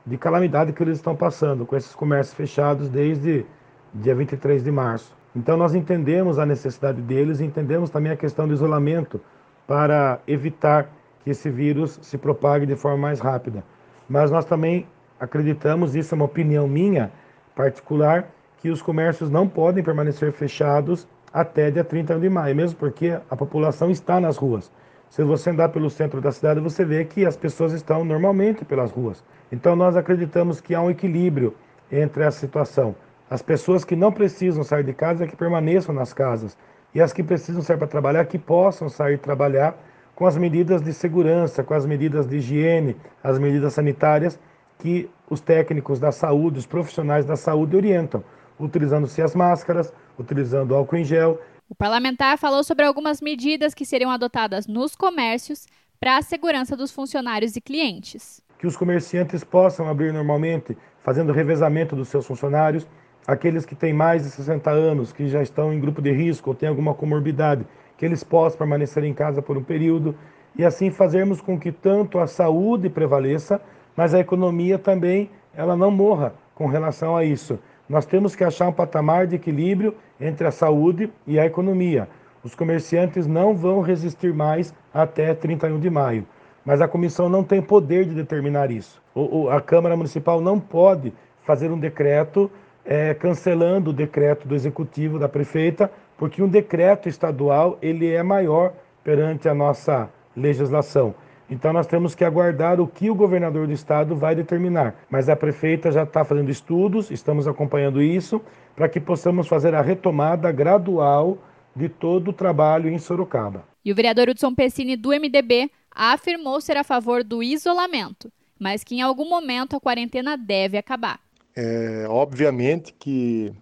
de 0.04 0.16
calamidade 0.16 0.73
que 0.73 0.82
eles 0.82 0.99
estão 0.99 1.16
passando 1.16 1.66
com 1.66 1.76
esses 1.76 1.94
comércios 1.94 2.35
fechados 2.35 2.88
desde 2.88 3.44
dia 3.92 4.14
23 4.14 4.62
de 4.62 4.70
março. 4.70 5.16
Então 5.35 5.56
nós 5.56 5.75
entendemos 5.75 6.38
a 6.38 6.46
necessidade 6.46 7.02
deles, 7.02 7.40
entendemos 7.40 7.90
também 7.90 8.12
a 8.12 8.16
questão 8.16 8.46
do 8.46 8.54
isolamento 8.54 9.20
para 9.66 10.20
evitar 10.26 10.88
que 11.23 11.30
esse 11.30 11.50
vírus 11.50 11.99
se 12.02 12.16
propague 12.16 12.66
de 12.66 12.76
forma 12.76 12.99
mais 12.99 13.20
rápida. 13.20 13.64
Mas 14.08 14.30
nós 14.30 14.44
também 14.44 14.87
acreditamos, 15.18 15.96
isso 15.96 16.14
é 16.14 16.16
uma 16.16 16.25
opinião 16.25 16.68
minha 16.68 17.11
particular, 17.54 18.28
que 18.58 18.70
os 18.70 18.80
comércios 18.80 19.28
não 19.28 19.49
podem 19.49 19.82
permanecer 19.82 20.32
fechados 20.32 21.06
até 21.32 21.70
dia 21.70 21.85
30 21.85 22.18
de 22.18 22.30
maio, 22.30 22.54
mesmo 22.54 22.78
porque 22.78 23.18
a 23.28 23.37
população 23.37 23.90
está 23.90 24.20
nas 24.20 24.37
ruas. 24.37 24.70
Se 25.10 25.22
você 25.22 25.50
andar 25.50 25.70
pelo 25.70 25.88
centro 25.88 26.20
da 26.20 26.32
cidade, 26.32 26.60
você 26.60 26.84
vê 26.84 27.04
que 27.04 27.25
as 27.25 27.36
pessoas 27.36 27.72
estão 27.72 28.04
normalmente 28.04 28.64
pelas 28.64 28.90
ruas. 28.90 29.25
Então 29.50 29.75
nós 29.75 29.96
acreditamos 29.96 30.60
que 30.60 30.75
há 30.75 30.80
um 30.80 30.90
equilíbrio 30.90 31.54
entre 31.90 32.25
essa 32.25 32.38
situação. 32.38 32.94
As 33.30 33.42
pessoas 33.42 33.84
que 33.84 33.96
não 33.96 34.12
precisam 34.12 34.62
sair 34.62 34.84
de 34.84 34.92
casa 34.92 35.26
que 35.26 35.36
permaneçam 35.36 35.94
nas 35.94 36.12
casas 36.12 36.56
e 36.94 37.00
as 37.00 37.12
que 37.12 37.22
precisam 37.22 37.62
sair 37.62 37.76
para 37.76 37.86
trabalhar 37.86 38.25
que 38.26 38.38
possam 38.38 38.88
sair 38.88 39.18
trabalhar 39.18 39.76
com 40.14 40.26
as 40.26 40.36
medidas 40.36 40.80
de 40.80 40.92
segurança, 40.92 41.62
com 41.62 41.75
as 41.75 41.84
medidas 41.84 42.26
de 42.26 42.36
higiene, 42.38 42.96
as 43.22 43.38
medidas 43.38 43.75
sanitárias 43.75 44.38
que 44.78 45.10
os 45.28 45.40
técnicos 45.40 45.98
da 45.98 46.12
saúde, 46.12 46.58
os 46.58 46.66
profissionais 46.66 47.25
da 47.25 47.36
saúde 47.36 47.76
orientam, 47.76 48.22
utilizando-se 48.58 49.20
as 49.20 49.34
máscaras, 49.34 49.92
utilizando 50.18 50.75
álcool 50.75 50.96
em 50.96 51.04
gel. 51.04 51.38
O 51.68 51.75
parlamentar 51.75 52.38
falou 52.38 52.62
sobre 52.62 52.85
algumas 52.85 53.20
medidas 53.20 53.75
que 53.75 53.85
seriam 53.85 54.11
adotadas 54.11 54.66
nos 54.66 54.94
comércios 54.94 55.66
para 55.99 56.16
a 56.16 56.23
segurança 56.23 56.76
dos 56.76 56.92
funcionários 56.92 57.56
e 57.56 57.61
clientes. 57.61 58.40
Que 58.58 58.66
os 58.66 58.76
comerciantes 58.76 59.42
possam 59.42 59.88
abrir 59.88 60.12
normalmente, 60.12 60.76
fazendo 61.02 61.32
revezamento 61.32 61.96
dos 61.96 62.08
seus 62.08 62.26
funcionários, 62.26 62.87
aqueles 63.26 63.66
que 63.66 63.75
têm 63.75 63.92
mais 63.92 64.23
de 64.23 64.30
60 64.30 64.70
anos, 64.70 65.12
que 65.12 65.28
já 65.28 65.42
estão 65.42 65.73
em 65.73 65.80
grupo 65.80 66.00
de 66.00 66.12
risco 66.12 66.50
ou 66.50 66.56
têm 66.56 66.68
alguma 66.68 66.94
comorbidade, 66.94 67.66
que 67.96 68.04
eles 68.04 68.23
possam 68.23 68.58
permanecer 68.58 69.02
em 69.04 69.12
casa 69.12 69.42
por 69.42 69.56
um 69.56 69.64
período 69.64 70.16
e 70.56 70.64
assim 70.64 70.90
fazermos 70.90 71.40
com 71.40 71.58
que 71.58 71.73
tanto 71.73 72.18
a 72.18 72.26
saúde 72.26 72.88
prevaleça 72.88 73.61
mas 73.96 74.12
a 74.12 74.20
economia 74.20 74.78
também 74.78 75.30
ela 75.54 75.75
não 75.75 75.90
morra 75.90 76.35
com 76.54 76.66
relação 76.66 77.16
a 77.16 77.25
isso. 77.25 77.58
Nós 77.88 78.05
temos 78.05 78.35
que 78.35 78.43
achar 78.43 78.69
um 78.69 78.73
patamar 78.73 79.26
de 79.26 79.37
equilíbrio 79.37 79.95
entre 80.21 80.47
a 80.47 80.50
saúde 80.50 81.11
e 81.26 81.38
a 81.38 81.47
economia. 81.47 82.09
Os 82.43 82.55
comerciantes 82.55 83.26
não 83.26 83.57
vão 83.57 83.81
resistir 83.81 84.33
mais 84.33 84.75
até 84.93 85.35
31 85.35 85.78
de 85.78 85.90
maio, 85.90 86.26
mas 86.64 86.81
a 86.81 86.88
comissão 86.88 87.28
não 87.28 87.45
tem 87.45 87.62
poder 87.62 88.05
de 88.05 88.14
determinar 88.14 88.71
isso. 88.71 89.00
O, 89.14 89.49
a 89.49 89.61
Câmara 89.61 89.97
Municipal 89.97 90.40
não 90.40 90.59
pode 90.59 91.12
fazer 91.43 91.71
um 91.71 91.78
decreto 91.78 92.50
é, 92.85 93.14
cancelando 93.14 93.90
o 93.90 93.93
decreto 93.93 94.47
do 94.47 94.55
executivo 94.55 95.19
da 95.19 95.28
prefeita, 95.28 95.90
porque 96.16 96.43
um 96.43 96.49
decreto 96.49 97.09
estadual 97.09 97.78
ele 97.83 98.11
é 98.12 98.23
maior 98.23 98.73
perante 99.02 99.49
a 99.49 99.55
nossa 99.55 100.09
legislação. 100.37 101.14
Então 101.49 101.73
nós 101.73 101.87
temos 101.87 102.15
que 102.15 102.25
aguardar 102.25 102.81
o 102.81 102.87
que 102.87 103.09
o 103.09 103.15
governador 103.15 103.67
do 103.67 103.73
estado 103.73 104.17
vai 104.17 104.35
determinar. 104.35 104.97
Mas 105.09 105.29
a 105.29 105.37
prefeita 105.37 105.93
já 105.93 106.03
está 106.03 106.25
fazendo 106.25 106.50
estudos, 106.50 107.11
estamos 107.11 107.47
acompanhando 107.47 108.03
isso, 108.03 108.41
para 108.75 108.88
que 108.88 109.00
possamos 109.00 109.47
fazer 109.47 109.75
a 109.75 109.81
retomada 109.81 110.50
gradual 110.50 111.38
de 111.75 111.88
todo 111.88 112.29
o 112.29 112.33
trabalho 112.33 112.91
em 112.91 112.99
Sorocaba. 112.99 113.65
E 113.85 113.93
o 113.93 113.95
vereador 113.95 114.29
Hudson 114.29 114.55
Pessini, 114.55 114.97
do 114.97 115.11
MDB, 115.11 115.71
afirmou 115.95 116.61
ser 116.61 116.76
a 116.76 116.85
favor 116.85 117.23
do 117.23 117.43
isolamento, 117.43 118.33
mas 118.59 118.83
que 118.83 118.97
em 118.97 119.03
algum 119.03 119.29
momento 119.29 119.76
a 119.76 119.81
quarentena 119.81 120.37
deve 120.37 120.76
acabar. 120.76 121.21
É, 121.55 122.07
obviamente 122.09 122.93
que 122.99 123.53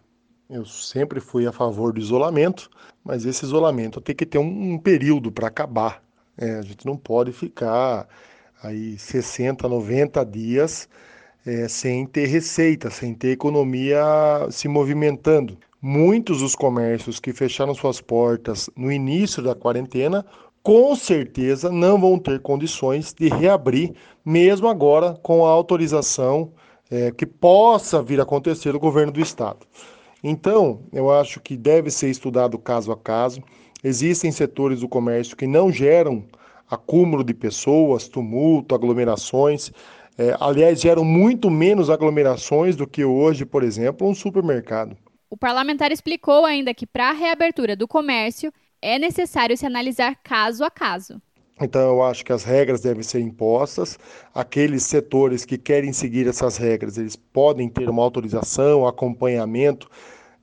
eu 0.48 0.64
sempre 0.64 1.20
fui 1.20 1.46
a 1.46 1.52
favor 1.52 1.92
do 1.92 2.00
isolamento, 2.00 2.70
mas 3.04 3.24
esse 3.24 3.44
isolamento 3.44 4.00
tem 4.00 4.14
que 4.14 4.26
ter 4.26 4.38
um, 4.38 4.74
um 4.74 4.78
período 4.78 5.30
para 5.30 5.48
acabar. 5.48 6.02
É, 6.36 6.56
a 6.56 6.62
gente 6.62 6.86
não 6.86 6.96
pode 6.96 7.32
ficar 7.32 8.08
aí 8.62 8.98
60, 8.98 9.68
90 9.68 10.24
dias 10.24 10.88
é, 11.46 11.68
sem 11.68 12.06
ter 12.06 12.26
receita, 12.26 12.90
sem 12.90 13.14
ter 13.14 13.32
economia 13.32 14.02
se 14.50 14.66
movimentando. 14.68 15.58
Muitos 15.80 16.40
dos 16.40 16.54
comércios 16.54 17.20
que 17.20 17.32
fecharam 17.32 17.74
suas 17.74 18.00
portas 18.00 18.70
no 18.74 18.90
início 18.90 19.42
da 19.42 19.54
quarentena, 19.54 20.24
com 20.62 20.96
certeza 20.96 21.70
não 21.70 22.00
vão 22.00 22.18
ter 22.18 22.40
condições 22.40 23.12
de 23.12 23.28
reabrir, 23.28 23.94
mesmo 24.24 24.66
agora 24.66 25.18
com 25.22 25.44
a 25.44 25.50
autorização 25.50 26.52
é, 26.90 27.10
que 27.10 27.26
possa 27.26 28.02
vir 28.02 28.18
a 28.18 28.22
acontecer 28.22 28.72
do 28.72 28.80
governo 28.80 29.12
do 29.12 29.20
estado. 29.20 29.66
Então, 30.22 30.80
eu 30.90 31.10
acho 31.10 31.38
que 31.38 31.54
deve 31.54 31.90
ser 31.90 32.08
estudado 32.08 32.58
caso 32.58 32.90
a 32.90 32.96
caso. 32.96 33.42
Existem 33.84 34.32
setores 34.32 34.80
do 34.80 34.88
comércio 34.88 35.36
que 35.36 35.46
não 35.46 35.70
geram 35.70 36.24
acúmulo 36.70 37.22
de 37.22 37.34
pessoas, 37.34 38.08
tumulto, 38.08 38.74
aglomerações. 38.74 39.70
É, 40.16 40.34
aliás, 40.40 40.80
geram 40.80 41.04
muito 41.04 41.50
menos 41.50 41.90
aglomerações 41.90 42.76
do 42.76 42.86
que 42.86 43.04
hoje, 43.04 43.44
por 43.44 43.62
exemplo, 43.62 44.08
um 44.08 44.14
supermercado. 44.14 44.96
O 45.28 45.36
parlamentar 45.36 45.92
explicou 45.92 46.46
ainda 46.46 46.72
que, 46.72 46.86
para 46.86 47.10
a 47.10 47.12
reabertura 47.12 47.76
do 47.76 47.86
comércio, 47.86 48.50
é 48.80 48.98
necessário 48.98 49.54
se 49.54 49.66
analisar 49.66 50.16
caso 50.22 50.64
a 50.64 50.70
caso. 50.70 51.20
Então, 51.60 51.82
eu 51.82 52.02
acho 52.02 52.24
que 52.24 52.32
as 52.32 52.42
regras 52.42 52.80
devem 52.80 53.02
ser 53.02 53.20
impostas. 53.20 53.98
Aqueles 54.34 54.82
setores 54.84 55.44
que 55.44 55.58
querem 55.58 55.92
seguir 55.92 56.26
essas 56.26 56.56
regras, 56.56 56.96
eles 56.96 57.16
podem 57.16 57.68
ter 57.68 57.88
uma 57.90 58.02
autorização, 58.02 58.86
acompanhamento 58.86 59.90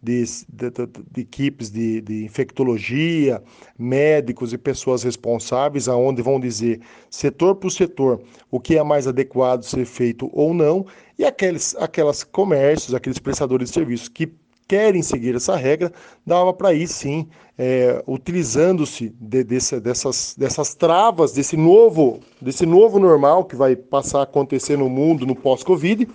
de, 0.01 0.24
de, 0.50 0.70
de, 1.12 1.22
equipes 1.22 1.70
de, 1.70 2.01
de, 2.01 2.25
infectologia, 2.25 3.41
médicos 3.77 4.51
e 4.51 4.58
pessoas 4.58 5.03
responsáveis, 5.03 5.88
aonde 5.88 6.22
vão 6.22 6.39
dizer 6.39 6.81
setor 7.10 7.55
por 7.55 7.72
setor 7.72 8.22
o 8.50 8.60
que 8.60 8.77
é 8.77 8.84
mais 8.84 9.08
adequado 9.08 9.63
ser 9.63 9.86
feito 9.86 10.29
ou 10.34 10.53
não, 10.53 10.86
e 11.17 11.25
aqueles 11.25 11.75
aquelas 11.75 12.24
comércios, 12.24 12.96
aqueles 12.96 13.20
prestadores 13.20 13.70
de 13.70 13.75
serviços 13.75 14.10
que 14.10 14.34
querem 14.72 15.01
seguir 15.01 15.36
essa 15.36 15.58
regra, 15.58 15.91
dava 16.25 16.53
para 16.53 16.74
ir 16.74 16.88
sim, 16.88 17.27
é, 17.58 18.01
utilizando-se 18.08 19.13
de, 19.20 19.43
desse, 19.43 19.81
dessas, 19.81 20.34
dessas 20.38 20.74
travas, 20.74 21.34
desse 21.34 21.58
novo, 21.58 22.22
desse 22.41 22.65
novo 22.65 22.98
normal 22.98 23.43
que 23.43 23.53
vai 23.53 23.75
passar 23.75 24.20
a 24.20 24.24
acontecer 24.24 24.77
no 24.77 24.89
mundo 24.89 25.25
no 25.25 25.36
pós-Covid, 25.36 26.08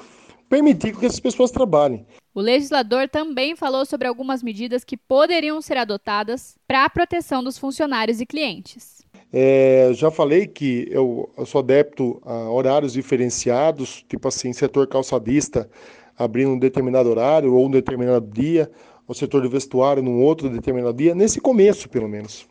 permitir 0.48 0.96
que 0.96 1.04
essas 1.04 1.20
pessoas 1.20 1.50
trabalhem. 1.50 2.06
O 2.36 2.40
legislador 2.42 3.08
também 3.08 3.56
falou 3.56 3.86
sobre 3.86 4.06
algumas 4.06 4.42
medidas 4.42 4.84
que 4.84 4.94
poderiam 4.94 5.62
ser 5.62 5.78
adotadas 5.78 6.54
para 6.68 6.84
a 6.84 6.90
proteção 6.90 7.42
dos 7.42 7.56
funcionários 7.56 8.20
e 8.20 8.26
clientes. 8.26 9.00
É, 9.32 9.88
já 9.94 10.10
falei 10.10 10.46
que 10.46 10.86
eu, 10.90 11.30
eu, 11.34 11.46
sou 11.46 11.60
adepto 11.60 12.20
a 12.26 12.50
horários 12.50 12.92
diferenciados, 12.92 14.04
tipo 14.06 14.28
assim, 14.28 14.52
setor 14.52 14.86
calçadista 14.86 15.66
abrindo 16.14 16.50
um 16.50 16.58
determinado 16.58 17.08
horário 17.08 17.54
ou 17.54 17.68
um 17.68 17.70
determinado 17.70 18.30
dia, 18.30 18.70
o 19.08 19.14
setor 19.14 19.40
de 19.40 19.48
vestuário 19.48 20.02
num 20.02 20.22
outro 20.22 20.50
determinado 20.50 20.94
dia, 20.94 21.14
nesse 21.14 21.40
começo 21.40 21.88
pelo 21.88 22.06
menos. 22.06 22.46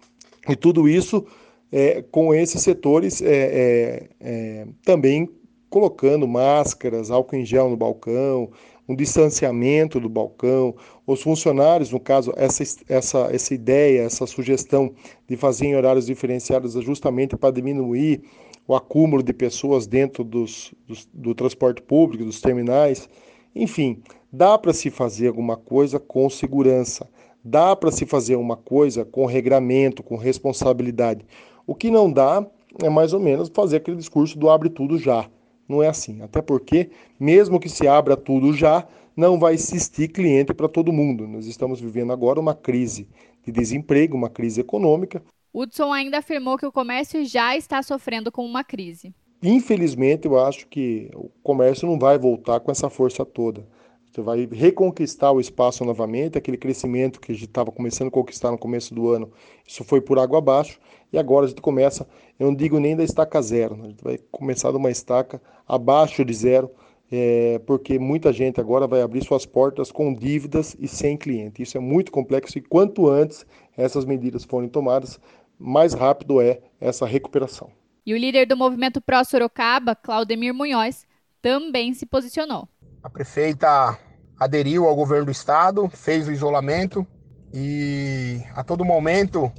E 0.49 0.55
tudo 0.55 0.89
isso 0.89 1.27
é, 1.71 2.01
com 2.01 2.33
esses 2.33 2.59
setores 2.63 3.21
é, 3.21 3.27
é, 3.29 4.09
é 4.19 4.67
também 4.83 5.29
colocando 5.69 6.27
máscaras, 6.27 7.11
álcool 7.11 7.35
em 7.35 7.45
gel 7.45 7.69
no 7.69 7.77
balcão, 7.77 8.49
um 8.87 8.95
distanciamento 8.95 9.99
do 9.99 10.09
balcão. 10.09 10.75
Os 11.05 11.21
funcionários, 11.21 11.91
no 11.91 11.99
caso, 11.99 12.33
essa, 12.35 12.63
essa, 12.87 13.29
essa 13.31 13.53
ideia, 13.53 14.01
essa 14.01 14.25
sugestão 14.25 14.93
de 15.27 15.35
fazer 15.35 15.67
em 15.67 15.75
horários 15.75 16.05
diferenciados 16.05 16.75
é 16.75 16.81
justamente 16.81 17.35
para 17.35 17.53
diminuir 17.53 18.21
o 18.67 18.75
acúmulo 18.75 19.21
de 19.21 19.33
pessoas 19.33 19.85
dentro 19.85 20.23
dos, 20.23 20.73
dos 20.87 21.07
do 21.13 21.35
transporte 21.35 21.81
público, 21.81 22.25
dos 22.25 22.41
terminais. 22.41 23.07
Enfim, 23.55 24.01
dá 24.31 24.57
para 24.57 24.73
se 24.73 24.89
fazer 24.89 25.27
alguma 25.27 25.55
coisa 25.55 25.99
com 25.99 26.29
segurança, 26.29 27.07
dá 27.43 27.75
para 27.75 27.91
se 27.91 28.05
fazer 28.05 28.35
uma 28.35 28.57
coisa 28.57 29.05
com 29.05 29.25
regramento, 29.25 30.03
com 30.03 30.15
responsabilidade. 30.15 31.25
O 31.65 31.75
que 31.75 31.89
não 31.89 32.11
dá 32.11 32.45
é 32.83 32.89
mais 32.89 33.13
ou 33.13 33.19
menos 33.19 33.49
fazer 33.53 33.77
aquele 33.77 33.97
discurso 33.97 34.37
do 34.37 34.49
abre 34.49 34.69
tudo 34.69 34.97
já. 34.97 35.29
Não 35.67 35.81
é 35.81 35.87
assim. 35.87 36.21
Até 36.21 36.41
porque, 36.41 36.89
mesmo 37.19 37.59
que 37.59 37.69
se 37.69 37.87
abra 37.87 38.15
tudo 38.15 38.53
já, 38.53 38.87
não 39.15 39.39
vai 39.39 39.53
existir 39.53 40.09
cliente 40.09 40.53
para 40.53 40.67
todo 40.67 40.93
mundo. 40.93 41.27
Nós 41.27 41.45
estamos 41.45 41.79
vivendo 41.79 42.11
agora 42.11 42.39
uma 42.39 42.53
crise 42.53 43.07
de 43.43 43.51
desemprego, 43.51 44.17
uma 44.17 44.29
crise 44.29 44.61
econômica. 44.61 45.23
Hudson 45.53 45.93
ainda 45.93 46.17
afirmou 46.17 46.57
que 46.57 46.65
o 46.65 46.71
comércio 46.71 47.23
já 47.25 47.55
está 47.55 47.81
sofrendo 47.81 48.31
com 48.31 48.45
uma 48.45 48.63
crise. 48.63 49.13
Infelizmente, 49.41 50.25
eu 50.25 50.39
acho 50.39 50.67
que 50.67 51.09
o 51.13 51.29
comércio 51.43 51.87
não 51.87 51.97
vai 51.97 52.17
voltar 52.17 52.59
com 52.59 52.71
essa 52.71 52.89
força 52.89 53.25
toda. 53.25 53.65
Você 54.11 54.21
vai 54.21 54.47
reconquistar 54.49 55.31
o 55.31 55.41
espaço 55.41 55.83
novamente, 55.83 56.37
aquele 56.37 56.57
crescimento 56.57 57.19
que 57.19 57.31
a 57.31 57.35
gente 57.35 57.47
estava 57.47 57.71
começando 57.71 58.07
a 58.07 58.11
conquistar 58.11 58.49
no 58.49 58.57
começo 58.57 58.95
do 58.95 59.09
ano, 59.09 59.29
isso 59.67 59.83
foi 59.83 59.99
por 59.99 60.17
água 60.17 60.37
abaixo, 60.37 60.79
e 61.11 61.17
agora 61.17 61.45
a 61.45 61.49
gente 61.49 61.61
começa, 61.61 62.07
eu 62.39 62.47
não 62.47 62.55
digo 62.55 62.79
nem 62.79 62.95
da 62.95 63.03
estaca 63.03 63.41
zero, 63.41 63.75
né? 63.75 63.83
a 63.85 63.89
gente 63.89 64.03
vai 64.03 64.17
começar 64.31 64.71
de 64.71 64.77
uma 64.77 64.89
estaca 64.89 65.41
abaixo 65.67 66.23
de 66.25 66.33
zero, 66.33 66.69
é, 67.11 67.59
porque 67.65 67.99
muita 67.99 68.33
gente 68.33 68.59
agora 68.59 68.87
vai 68.87 69.01
abrir 69.01 69.23
suas 69.23 69.45
portas 69.45 69.91
com 69.91 70.13
dívidas 70.13 70.75
e 70.79 70.87
sem 70.87 71.15
cliente. 71.15 71.61
Isso 71.61 71.77
é 71.77 71.79
muito 71.79 72.11
complexo 72.11 72.57
e 72.57 72.61
quanto 72.61 73.07
antes 73.07 73.45
essas 73.77 74.05
medidas 74.05 74.43
forem 74.43 74.67
tomadas, 74.67 75.19
mais 75.57 75.93
rápido 75.93 76.41
é 76.41 76.59
essa 76.79 77.05
recuperação. 77.05 77.69
E 78.05 78.13
o 78.13 78.17
líder 78.17 78.45
do 78.45 78.57
movimento 78.57 79.01
Pró 79.01 79.23
Sorocaba, 79.23 79.95
Claudemir 79.95 80.53
Munhoz, 80.53 81.05
também 81.41 81.93
se 81.93 82.05
posicionou. 82.05 82.67
A 83.01 83.09
prefeita 83.09 83.97
aderiu 84.39 84.85
ao 84.85 84.95
governo 84.95 85.25
do 85.25 85.31
estado, 85.31 85.89
fez 85.89 86.27
o 86.27 86.31
isolamento 86.31 87.05
e 87.53 88.41
a 88.53 88.63
todo 88.63 88.83
momento 88.83 89.51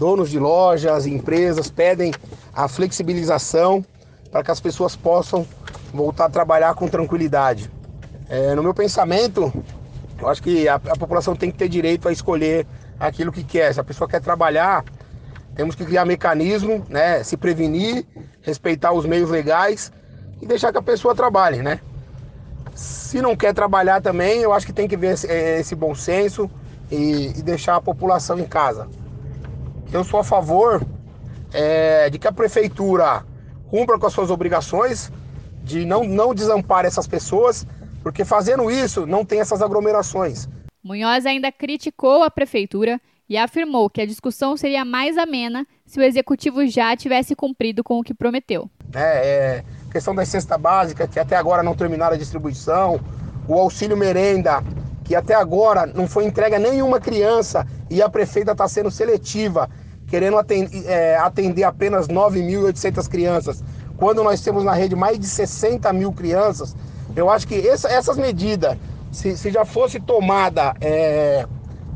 donos 0.00 0.30
de 0.30 0.38
lojas, 0.38 1.06
empresas 1.06 1.70
pedem 1.70 2.10
a 2.54 2.66
flexibilização 2.66 3.84
para 4.32 4.42
que 4.42 4.50
as 4.50 4.58
pessoas 4.58 4.96
possam 4.96 5.46
voltar 5.92 6.24
a 6.24 6.30
trabalhar 6.30 6.74
com 6.74 6.88
tranquilidade. 6.88 7.70
É, 8.26 8.54
no 8.54 8.62
meu 8.62 8.72
pensamento, 8.72 9.52
eu 10.18 10.26
acho 10.26 10.42
que 10.42 10.66
a, 10.66 10.76
a, 10.76 10.96
população 10.96 11.36
tem 11.36 11.50
que 11.50 11.58
ter 11.58 11.68
direito 11.68 12.08
a 12.08 12.12
escolher 12.12 12.66
aquilo 12.98 13.30
que 13.30 13.44
quer. 13.44 13.74
Se 13.74 13.80
a 13.80 13.84
pessoa 13.84 14.08
quer 14.08 14.22
trabalhar, 14.22 14.86
temos 15.54 15.74
que 15.74 15.84
criar 15.84 16.06
mecanismo, 16.06 16.82
né, 16.88 17.22
se 17.22 17.36
prevenir, 17.36 18.06
respeitar 18.40 18.92
os 18.92 19.04
meios 19.04 19.28
legais 19.28 19.92
e 20.40 20.46
deixar 20.46 20.72
que 20.72 20.78
a 20.78 20.82
pessoa 20.82 21.14
trabalhe, 21.14 21.60
né? 21.60 21.78
Se 22.74 23.20
não 23.20 23.36
quer 23.36 23.52
trabalhar 23.52 24.00
também, 24.00 24.40
eu 24.40 24.54
acho 24.54 24.64
que 24.64 24.72
tem 24.72 24.88
que 24.88 24.96
ver 24.96 25.12
esse, 25.12 25.26
é, 25.26 25.60
esse 25.60 25.74
bom 25.74 25.94
senso 25.94 26.50
e, 26.90 27.34
e, 27.36 27.42
deixar 27.42 27.76
a 27.76 27.80
população 27.82 28.38
em 28.38 28.46
casa. 28.46 28.88
Eu 29.92 30.04
sou 30.04 30.20
a 30.20 30.24
favor 30.24 30.86
é, 31.52 32.08
de 32.10 32.18
que 32.18 32.28
a 32.28 32.32
prefeitura 32.32 33.24
cumpra 33.68 33.98
com 33.98 34.06
as 34.06 34.12
suas 34.12 34.30
obrigações, 34.30 35.10
de 35.64 35.84
não, 35.84 36.04
não 36.04 36.34
desampare 36.34 36.86
essas 36.86 37.06
pessoas, 37.06 37.66
porque 38.02 38.24
fazendo 38.24 38.70
isso 38.70 39.06
não 39.06 39.24
tem 39.24 39.40
essas 39.40 39.60
aglomerações. 39.60 40.48
Munhoz 40.82 41.26
ainda 41.26 41.52
criticou 41.52 42.22
a 42.22 42.30
prefeitura 42.30 43.00
e 43.28 43.36
afirmou 43.36 43.90
que 43.90 44.00
a 44.00 44.06
discussão 44.06 44.56
seria 44.56 44.84
mais 44.84 45.16
amena 45.18 45.66
se 45.86 46.00
o 46.00 46.02
executivo 46.02 46.66
já 46.66 46.96
tivesse 46.96 47.34
cumprido 47.36 47.84
com 47.84 47.98
o 47.98 48.02
que 48.02 48.14
prometeu. 48.14 48.70
É, 48.94 49.00
é 49.00 49.64
questão 49.90 50.14
da 50.14 50.24
cesta 50.24 50.56
básica, 50.56 51.06
que 51.06 51.18
até 51.18 51.36
agora 51.36 51.62
não 51.62 51.74
terminaram 51.74 52.14
a 52.14 52.18
distribuição, 52.18 53.00
o 53.46 53.54
auxílio 53.54 53.96
merenda, 53.96 54.62
que 55.10 55.16
até 55.16 55.34
agora 55.34 55.86
não 55.86 56.06
foi 56.06 56.24
entregue 56.24 56.54
a 56.54 56.58
nenhuma 56.60 57.00
criança 57.00 57.66
e 57.90 58.00
a 58.00 58.08
prefeita 58.08 58.52
está 58.52 58.68
sendo 58.68 58.92
seletiva, 58.92 59.68
querendo 60.06 60.38
atender, 60.38 60.86
é, 60.86 61.16
atender 61.16 61.64
apenas 61.64 62.06
9.800 62.06 63.08
crianças, 63.08 63.64
quando 63.96 64.22
nós 64.22 64.40
temos 64.40 64.62
na 64.62 64.72
rede 64.72 64.94
mais 64.94 65.18
de 65.18 65.26
60 65.26 65.92
mil 65.92 66.12
crianças. 66.12 66.76
Eu 67.16 67.28
acho 67.28 67.48
que 67.48 67.56
essa, 67.68 67.88
essas 67.88 68.16
medidas, 68.16 68.78
se, 69.10 69.36
se, 69.36 69.50
já 69.50 69.64
fosse 69.64 69.98
tomada 69.98 70.76
é, 70.80 71.44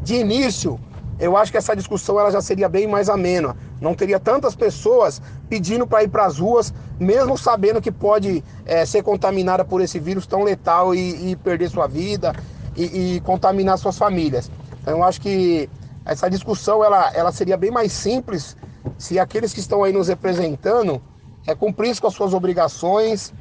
de 0.02 0.16
início, 0.16 0.76
eu 1.21 1.37
acho 1.37 1.52
que 1.52 1.59
essa 1.59 1.76
discussão 1.76 2.18
ela 2.18 2.33
já 2.33 2.42
seria 2.42 2.68
bem 2.68 2.88
mais 2.88 3.09
amena. 3.09 3.56
Não 3.80 3.94
teria 3.94 4.18
tantas 4.18 4.56
pessoas 4.56 5.23
pedindo 5.49 5.87
para 5.87 6.02
ir 6.02 6.09
para 6.09 6.26
as 6.26 6.40
ruas, 6.40 6.75
mesmo 6.99 7.38
sabendo 7.38 7.80
que 7.80 7.92
pode 7.92 8.42
é, 8.66 8.85
ser 8.85 9.04
contaminada 9.04 9.64
por 9.64 9.80
esse 9.80 10.00
vírus 10.00 10.26
tão 10.26 10.42
letal 10.42 10.92
e, 10.97 11.30
e 11.30 11.37
perder 11.37 11.71
sua 11.71 11.87
vida 11.87 12.35
e, 12.76 13.16
e, 13.16 13.21
contaminar 13.21 13.78
suas 13.78 13.97
famílias. 13.97 14.50
Então, 14.83 14.99
eu 14.99 15.04
acho 15.04 15.21
que 15.21 15.69
essa 16.04 16.28
discussão 16.28 16.85
ela, 16.85 17.12
ela 17.14 17.33
seria 17.33 17.57
bem 17.57 17.71
mais 17.71 17.93
simples 17.93 18.57
se 18.99 19.19
aqueles 19.19 19.52
que 19.52 19.61
estão 19.61 19.83
aí 19.83 19.93
nos 19.93 20.09
representando 20.09 21.02
é, 21.47 21.54
cumprissem 21.54 22.00
com 22.00 22.09
as 22.09 22.14
suas 22.14 22.35
obrigações, 22.35 23.33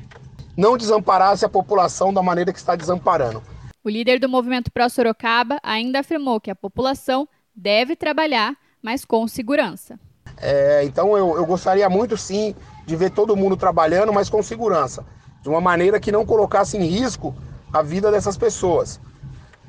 não 0.55 0.77
desamparasse 0.77 1.45
a 1.45 1.49
população 1.49 2.13
da 2.13 2.21
maneira 2.21 2.53
que 2.53 2.59
está 2.59 2.75
desamparando. 2.75 3.41
O 3.83 3.89
líder 3.89 4.19
do 4.19 4.29
movimento 4.29 4.71
Pró 4.71 4.87
Sorocaba 4.87 5.57
ainda 5.61 5.99
afirmou 5.99 6.39
que 6.39 6.49
a 6.49 6.55
população 6.55 7.27
deve 7.55 7.95
trabalhar, 7.95 8.55
mas 8.81 9.03
com 9.03 9.27
segurança. 9.27 9.99
É, 10.37 10.83
então 10.83 11.17
eu, 11.17 11.35
eu 11.35 11.45
gostaria 11.45 11.89
muito 11.89 12.17
sim 12.17 12.55
de 12.85 12.95
ver 12.95 13.11
todo 13.11 13.35
mundo 13.35 13.55
trabalhando, 13.55 14.11
mas 14.11 14.29
com 14.29 14.41
segurança, 14.41 15.05
de 15.41 15.49
uma 15.49 15.61
maneira 15.61 15.99
que 15.99 16.11
não 16.11 16.25
colocasse 16.25 16.77
em 16.77 16.85
risco 16.85 17.35
a 17.71 17.81
vida 17.81 18.11
dessas 18.11 18.37
pessoas. 18.37 18.99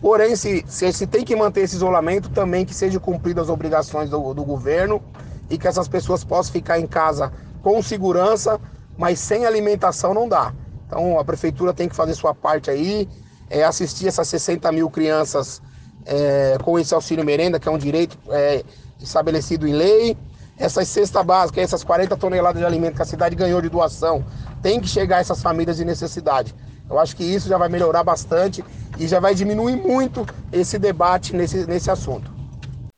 Porém, 0.05 0.37
se, 0.37 0.63
se, 0.69 0.93
se 0.93 1.07
tem 1.07 1.25
que 1.25 1.35
manter 1.35 1.63
esse 1.63 1.77
isolamento, 1.77 2.29
também 2.29 2.67
que 2.67 2.75
seja 2.75 3.01
cumpridas 3.01 3.45
as 3.45 3.49
obrigações 3.49 4.11
do, 4.11 4.35
do 4.35 4.45
governo 4.45 5.01
e 5.49 5.57
que 5.57 5.67
essas 5.67 5.89
pessoas 5.89 6.23
possam 6.23 6.53
ficar 6.53 6.79
em 6.79 6.87
casa 6.87 7.33
com 7.63 7.83
segurança, 7.83 8.61
mas 8.99 9.19
sem 9.19 9.47
alimentação 9.47 10.13
não 10.13 10.29
dá. 10.29 10.53
Então 10.87 11.19
a 11.19 11.25
prefeitura 11.25 11.73
tem 11.73 11.89
que 11.89 11.97
fazer 11.97 12.13
sua 12.13 12.35
parte 12.35 12.71
aí, 12.71 13.09
é, 13.49 13.65
assistir 13.65 14.07
essas 14.07 14.29
60 14.29 14.71
mil 14.73 14.91
crianças 14.91 15.63
é, 16.05 16.59
com 16.63 16.79
esse 16.79 16.93
auxílio 16.93 17.25
merenda, 17.25 17.59
que 17.59 17.67
é 17.67 17.73
um 17.73 17.79
direito 17.79 18.19
é, 18.29 18.63
estabelecido 19.01 19.67
em 19.67 19.73
lei. 19.73 20.19
Essas 20.59 20.87
cesta 20.87 21.23
básica, 21.23 21.63
essas 21.63 21.83
40 21.83 22.15
toneladas 22.19 22.61
de 22.61 22.67
alimento 22.67 22.97
que 22.97 23.03
a 23.03 23.07
cidade 23.07 23.35
ganhou 23.35 23.63
de 23.63 23.71
doação, 23.71 24.23
tem 24.61 24.79
que 24.79 24.87
chegar 24.87 25.17
a 25.17 25.21
essas 25.21 25.41
famílias 25.41 25.79
de 25.79 25.85
necessidade. 25.87 26.55
Eu 26.89 26.99
acho 26.99 27.17
que 27.17 27.25
isso 27.25 27.49
já 27.49 27.59
vai 27.59 27.69
melhorar 27.69 28.05
bastante 28.05 28.65
e 28.99 29.09
já 29.09 29.21
vai 29.21 29.35
diminuir 29.35 29.77
muito 29.77 30.27
esse 30.53 30.79
debate 30.79 31.35
nesse, 31.35 31.67
nesse 31.67 31.91
assunto. 31.91 32.33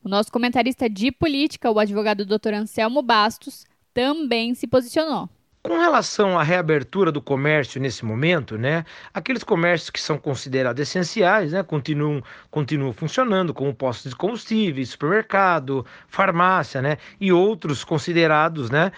O 0.02 0.08
nosso 0.08 0.30
comentarista 0.30 0.88
de 0.88 1.10
política, 1.10 1.70
o 1.70 1.78
advogado 1.78 2.24
Dr. 2.24 2.54
Anselmo 2.54 3.02
Bastos, 3.02 3.64
também 3.92 4.54
se 4.54 4.66
posicionou. 4.66 5.28
Com 5.66 5.78
relação 5.78 6.38
à 6.38 6.44
reabertura 6.44 7.10
do 7.10 7.20
comércio 7.20 7.80
nesse 7.80 8.04
momento, 8.04 8.56
né, 8.56 8.84
aqueles 9.12 9.42
comércios 9.42 9.90
que 9.90 10.00
são 10.00 10.16
considerados 10.16 10.80
essenciais, 10.80 11.50
né, 11.50 11.60
continuam, 11.64 12.22
continuam 12.52 12.92
funcionando, 12.92 13.52
como 13.52 13.74
postos 13.74 14.12
de 14.12 14.16
combustíveis, 14.16 14.90
supermercado, 14.90 15.84
farmácia, 16.06 16.80
né, 16.80 16.98
e 17.20 17.32
outros 17.32 17.82
considerados, 17.82 18.70
né, 18.70 18.92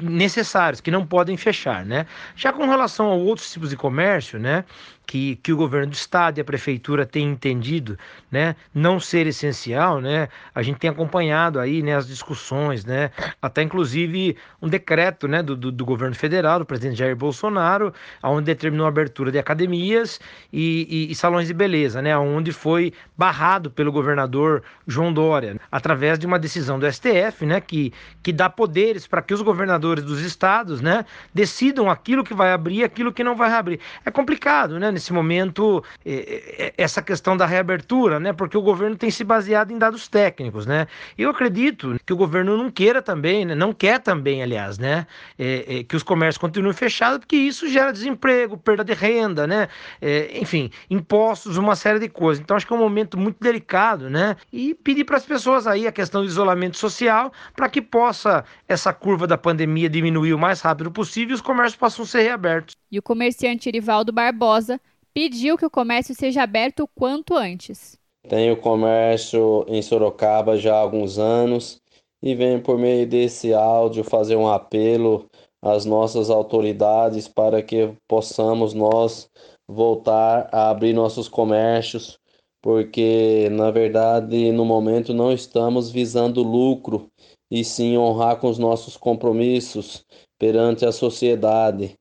necessários 0.00 0.80
que 0.80 0.90
não 0.90 1.06
podem 1.06 1.36
fechar, 1.36 1.84
né. 1.84 2.06
Já 2.34 2.50
com 2.50 2.64
relação 2.66 3.10
a 3.10 3.14
outros 3.14 3.52
tipos 3.52 3.68
de 3.68 3.76
comércio, 3.76 4.38
né, 4.38 4.64
que, 5.06 5.36
que 5.36 5.52
o 5.52 5.56
governo 5.56 5.92
do 5.92 5.94
estado 5.94 6.38
e 6.38 6.40
a 6.40 6.44
prefeitura 6.44 7.06
têm 7.06 7.30
entendido, 7.30 7.98
né, 8.30 8.56
não 8.74 8.98
ser 8.98 9.26
essencial, 9.26 10.00
né, 10.00 10.28
a 10.54 10.62
gente 10.62 10.78
tem 10.78 10.90
acompanhado 10.90 11.60
aí, 11.60 11.82
né, 11.82 11.94
as 11.94 12.06
discussões, 12.06 12.84
né, 12.84 13.10
até 13.40 13.62
inclusive 13.62 14.36
um 14.60 14.68
decreto, 14.68 15.28
né, 15.28 15.42
do, 15.42 15.56
do, 15.56 15.70
do 15.70 15.84
governo 15.84 16.14
federal, 16.14 16.58
do 16.58 16.66
presidente 16.66 16.98
Jair 16.98 17.14
Bolsonaro, 17.14 17.94
onde 18.22 18.46
determinou 18.46 18.86
a 18.86 18.88
abertura 18.88 19.30
de 19.30 19.38
academias 19.38 20.18
e, 20.52 21.06
e, 21.08 21.12
e 21.12 21.14
salões 21.14 21.46
de 21.46 21.54
beleza, 21.54 22.02
né, 22.02 22.16
onde 22.18 22.50
foi 22.52 22.92
barrado 23.16 23.70
pelo 23.70 23.92
governador 23.92 24.62
João 24.86 25.12
Dória, 25.12 25.60
através 25.70 26.18
de 26.18 26.26
uma 26.26 26.38
decisão 26.38 26.78
do 26.78 26.90
STF, 26.90 27.46
né, 27.46 27.60
que, 27.60 27.92
que 28.22 28.32
dá 28.32 28.50
poderes 28.50 29.06
para 29.06 29.22
que 29.22 29.32
os 29.32 29.42
governadores 29.42 30.02
dos 30.02 30.20
estados, 30.20 30.80
né, 30.80 31.04
decidam 31.32 31.88
aquilo 31.88 32.24
que 32.24 32.34
vai 32.34 32.52
abrir 32.52 32.78
e 32.78 32.84
aquilo 32.84 33.12
que 33.12 33.22
não 33.22 33.36
vai 33.36 33.52
abrir. 33.52 33.78
É 34.04 34.10
complicado, 34.10 34.80
né, 34.80 34.95
nesse 34.96 35.12
momento 35.12 35.84
é, 36.04 36.12
é, 36.58 36.74
essa 36.76 37.02
questão 37.02 37.36
da 37.36 37.44
reabertura, 37.44 38.18
né? 38.18 38.32
Porque 38.32 38.56
o 38.56 38.62
governo 38.62 38.96
tem 38.96 39.10
se 39.10 39.22
baseado 39.22 39.70
em 39.70 39.78
dados 39.78 40.08
técnicos, 40.08 40.64
né? 40.64 40.86
Eu 41.18 41.30
acredito 41.30 41.96
que 42.04 42.12
o 42.12 42.16
governo 42.16 42.56
não 42.56 42.70
queira 42.70 43.02
também, 43.02 43.44
né? 43.44 43.54
não 43.54 43.72
quer 43.72 44.00
também, 44.00 44.42
aliás, 44.42 44.78
né? 44.78 45.06
É, 45.38 45.78
é, 45.78 45.84
que 45.84 45.94
os 45.94 46.02
comércios 46.02 46.38
continuem 46.38 46.72
fechados, 46.72 47.18
porque 47.18 47.36
isso 47.36 47.68
gera 47.68 47.92
desemprego, 47.92 48.56
perda 48.56 48.82
de 48.82 48.94
renda, 48.94 49.46
né? 49.46 49.68
É, 50.00 50.38
enfim, 50.38 50.70
impostos, 50.88 51.58
uma 51.58 51.76
série 51.76 51.98
de 51.98 52.08
coisas. 52.08 52.42
Então 52.42 52.56
acho 52.56 52.66
que 52.66 52.72
é 52.72 52.76
um 52.76 52.80
momento 52.80 53.18
muito 53.18 53.36
delicado, 53.38 54.08
né? 54.08 54.36
E 54.50 54.74
pedir 54.74 55.04
para 55.04 55.18
as 55.18 55.26
pessoas 55.26 55.66
aí 55.66 55.86
a 55.86 55.92
questão 55.92 56.22
do 56.22 56.26
isolamento 56.26 56.78
social 56.78 57.32
para 57.54 57.68
que 57.68 57.82
possa 57.82 58.44
essa 58.66 58.92
curva 58.92 59.26
da 59.26 59.36
pandemia 59.36 59.90
diminuir 59.90 60.32
o 60.32 60.38
mais 60.38 60.60
rápido 60.62 60.90
possível 60.90 61.32
e 61.32 61.34
os 61.34 61.42
comércios 61.42 61.76
possam 61.76 62.06
ser 62.06 62.22
reabertos. 62.22 62.74
E 62.96 62.98
o 62.98 63.02
comerciante 63.02 63.68
Irivaldo 63.68 64.10
Barbosa 64.10 64.80
pediu 65.12 65.58
que 65.58 65.66
o 65.66 65.70
comércio 65.70 66.14
seja 66.14 66.42
aberto 66.42 66.84
o 66.84 66.88
quanto 66.88 67.34
antes. 67.34 67.98
Tenho 68.26 68.56
comércio 68.56 69.66
em 69.68 69.82
Sorocaba 69.82 70.56
já 70.56 70.74
há 70.74 70.80
alguns 70.80 71.18
anos 71.18 71.78
e 72.22 72.34
venho 72.34 72.62
por 72.62 72.78
meio 72.78 73.06
desse 73.06 73.52
áudio 73.52 74.02
fazer 74.02 74.36
um 74.36 74.48
apelo 74.48 75.26
às 75.62 75.84
nossas 75.84 76.30
autoridades 76.30 77.28
para 77.28 77.62
que 77.62 77.92
possamos 78.08 78.72
nós 78.72 79.28
voltar 79.68 80.48
a 80.50 80.70
abrir 80.70 80.94
nossos 80.94 81.28
comércios, 81.28 82.18
porque 82.62 83.50
na 83.52 83.70
verdade 83.70 84.50
no 84.52 84.64
momento 84.64 85.12
não 85.12 85.30
estamos 85.30 85.90
visando 85.90 86.42
lucro 86.42 87.10
e 87.50 87.62
sim 87.62 87.98
honrar 87.98 88.38
com 88.38 88.48
os 88.48 88.58
nossos 88.58 88.96
compromissos 88.96 90.02
perante 90.38 90.84
a 90.84 90.92
sociedade. 90.92 91.94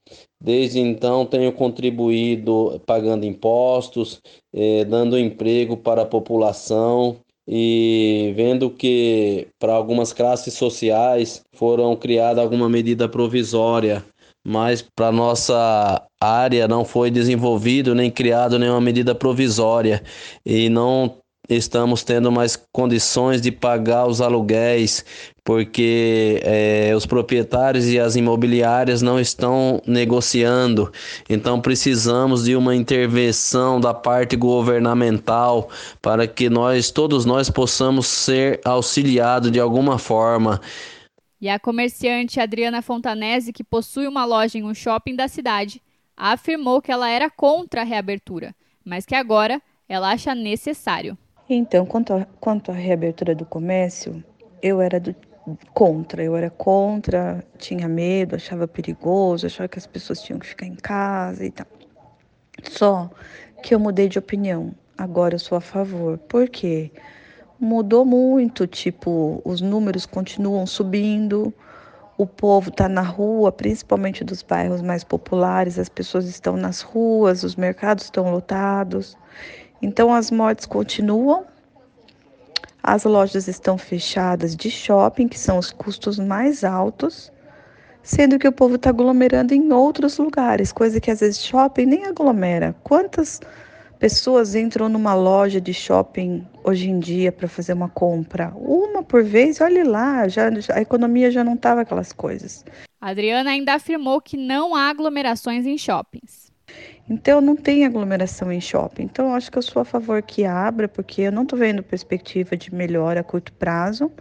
Desde 0.46 0.80
então, 0.80 1.26
tenho 1.26 1.52
contribuído 1.52 2.80
pagando 2.86 3.26
impostos, 3.26 4.22
eh, 4.54 4.86
dando 4.86 5.18
emprego 5.18 5.76
para 5.76 6.04
a 6.04 6.06
população 6.06 7.18
e 7.48 8.32
vendo 8.36 8.70
que 8.70 9.48
para 9.58 9.74
algumas 9.74 10.14
classes 10.14 10.54
sociais 10.54 11.42
foram 11.56 11.96
criada 11.96 12.44
alguma 12.44 12.70
medida 12.70 13.10
provisória, 13.10 14.06
mas 14.46 14.84
para 14.96 15.12
nossa 15.12 16.06
área 16.22 16.68
não 16.68 16.86
foi 16.86 17.10
desenvolvido 17.10 17.96
nem 17.96 18.12
criado 18.12 18.60
nenhuma 18.60 18.82
medida 18.82 19.16
provisória 19.16 20.04
e 20.46 20.70
não 20.70 21.18
estamos 21.50 22.04
tendo 22.04 22.32
mais 22.32 22.56
condições 22.72 23.42
de 23.42 23.52
pagar 23.52 24.08
os 24.08 24.22
aluguéis, 24.22 25.06
porque 25.44 26.42
é, 26.44 26.94
os 26.96 27.06
proprietários 27.06 27.88
e 27.88 28.00
as 28.00 28.16
imobiliárias 28.16 29.02
não 29.02 29.20
estão 29.20 29.82
negociando. 29.86 30.92
Então 31.30 31.62
precisamos 31.62 32.46
de 32.46 32.56
uma 32.56 32.76
intervenção 32.76 33.80
da 33.80 33.94
parte 33.94 34.36
governamental 34.36 35.70
para 36.02 36.28
que 36.28 36.50
nós, 36.50 36.90
todos 36.90 37.26
nós, 37.26 37.50
possamos 37.50 38.08
ser 38.08 38.60
auxiliados 38.66 39.52
de 39.52 39.60
alguma 39.60 40.00
forma. 40.00 40.60
E 41.40 41.48
a 41.48 41.60
comerciante 41.60 42.40
Adriana 42.40 42.82
Fontanese, 42.82 43.54
que 43.54 43.64
possui 43.64 44.08
uma 44.08 44.26
loja 44.26 44.58
em 44.58 44.64
um 44.64 44.74
shopping 44.74 45.16
da 45.16 45.28
cidade, 45.28 45.82
afirmou 46.18 46.82
que 46.82 46.92
ela 46.92 47.10
era 47.10 47.30
contra 47.30 47.82
a 47.82 47.84
reabertura, 47.84 48.56
mas 48.84 49.06
que 49.06 49.14
agora 49.14 49.62
ela 49.88 50.12
acha 50.12 50.34
necessário. 50.34 51.16
Então, 51.50 51.86
quanto, 51.86 52.26
quanto 52.40 52.72
à 52.72 52.74
reabertura 52.74 53.36
do 53.36 53.46
comércio, 53.46 54.24
eu 54.62 54.82
era 54.82 55.00
do, 55.00 55.16
contra, 55.74 56.24
eu 56.24 56.36
era 56.36 56.50
contra, 56.50 57.44
tinha 57.58 57.88
medo, 57.88 58.36
achava 58.36 58.68
perigoso, 58.68 59.46
achava 59.46 59.68
que 59.68 59.78
as 59.78 59.86
pessoas 59.86 60.22
tinham 60.22 60.40
que 60.40 60.48
ficar 60.48 60.66
em 60.66 60.76
casa 60.76 61.46
e 61.46 61.52
tal. 61.52 61.68
Só 62.64 63.10
que 63.62 63.76
eu 63.76 63.80
mudei 63.80 64.08
de 64.08 64.18
opinião. 64.18 64.74
Agora 64.98 65.36
eu 65.36 65.40
sou 65.40 65.58
a 65.58 65.62
favor. 65.62 66.18
Por 66.18 66.50
quê? 66.50 66.92
Mudou 67.60 68.04
muito, 68.06 68.66
tipo, 68.66 69.42
os 69.46 69.62
números 69.62 70.06
continuam 70.06 70.66
subindo, 70.66 71.54
o 72.18 72.26
povo 72.26 72.70
está 72.70 72.90
na 72.90 73.02
rua, 73.02 73.52
principalmente 73.52 74.24
dos 74.24 74.42
bairros 74.42 74.82
mais 74.82 75.04
populares, 75.04 75.78
as 75.78 75.90
pessoas 75.90 76.26
estão 76.28 76.58
nas 76.58 76.82
ruas, 76.82 77.44
os 77.44 77.56
mercados 77.56 78.06
estão 78.06 78.32
lotados. 78.32 79.18
Então 79.82 80.14
as 80.14 80.32
mortes 80.32 80.66
continuam, 80.66 81.46
as 82.82 83.04
lojas 83.04 83.48
estão 83.48 83.78
fechadas 83.78 84.56
de 84.56 84.70
shopping, 84.70 85.28
que 85.28 85.40
são 85.40 85.58
os 85.58 85.72
custos 85.72 86.20
mais 86.20 86.64
altos. 86.64 87.32
sendo 88.04 88.38
que 88.38 88.48
o 88.48 88.52
povo 88.52 88.76
está 88.76 88.92
aglomerando 88.92 89.54
em 89.54 89.74
outros 89.74 90.20
lugares, 90.20 90.72
coisa 90.72 91.02
que 91.02 91.10
às 91.10 91.22
vezes 91.22 91.44
shopping 91.44 91.88
nem 91.88 92.06
aglomera. 92.06 92.76
Quantas 92.84 93.42
pessoas 94.00 94.54
entram 94.54 94.88
numa 94.88 95.16
loja 95.16 95.60
de 95.60 95.74
shopping 95.74 96.48
hoje 96.64 96.88
em 96.90 97.00
dia 97.00 97.32
para 97.32 97.48
fazer 97.48 97.74
uma 97.74 97.90
compra? 97.90 98.54
Uma 98.56 99.02
por 99.02 99.24
vez, 99.24 99.60
olhe 99.60 99.84
lá, 99.84 100.28
já, 100.28 100.50
a 100.72 100.82
economia 100.82 101.32
já 101.32 101.44
não 101.44 101.56
estava 101.56 101.82
aquelas 101.82 102.14
coisas. 102.14 102.64
A 103.02 103.10
Adriana 103.10 103.50
ainda 103.50 103.74
afirmou 103.74 104.22
que 104.22 104.38
não 104.38 104.76
há 104.76 104.90
aglomerações 104.90 105.66
em 105.66 105.78
shoppings. 105.78 106.45
Então, 107.08 107.40
não 107.40 107.56
tem 107.56 107.86
aglomeração 107.86 108.52
em 108.52 108.60
shopping. 108.60 109.04
Então, 109.04 109.36
acho 109.36 109.52
que 109.52 109.58
eu 109.58 109.62
sou 109.62 109.82
a 109.82 109.86
favor 109.86 110.24
que 110.24 110.44
abra, 110.44 110.88
porque 110.88 111.22
eu 111.22 111.32
não 111.32 111.44
estou 111.44 111.58
vendo 111.58 111.84
perspectiva 111.84 112.58
de 112.58 112.74
melhora 112.74 113.20
a 113.20 113.24
curto 113.24 113.54
prazo. 113.54 114.12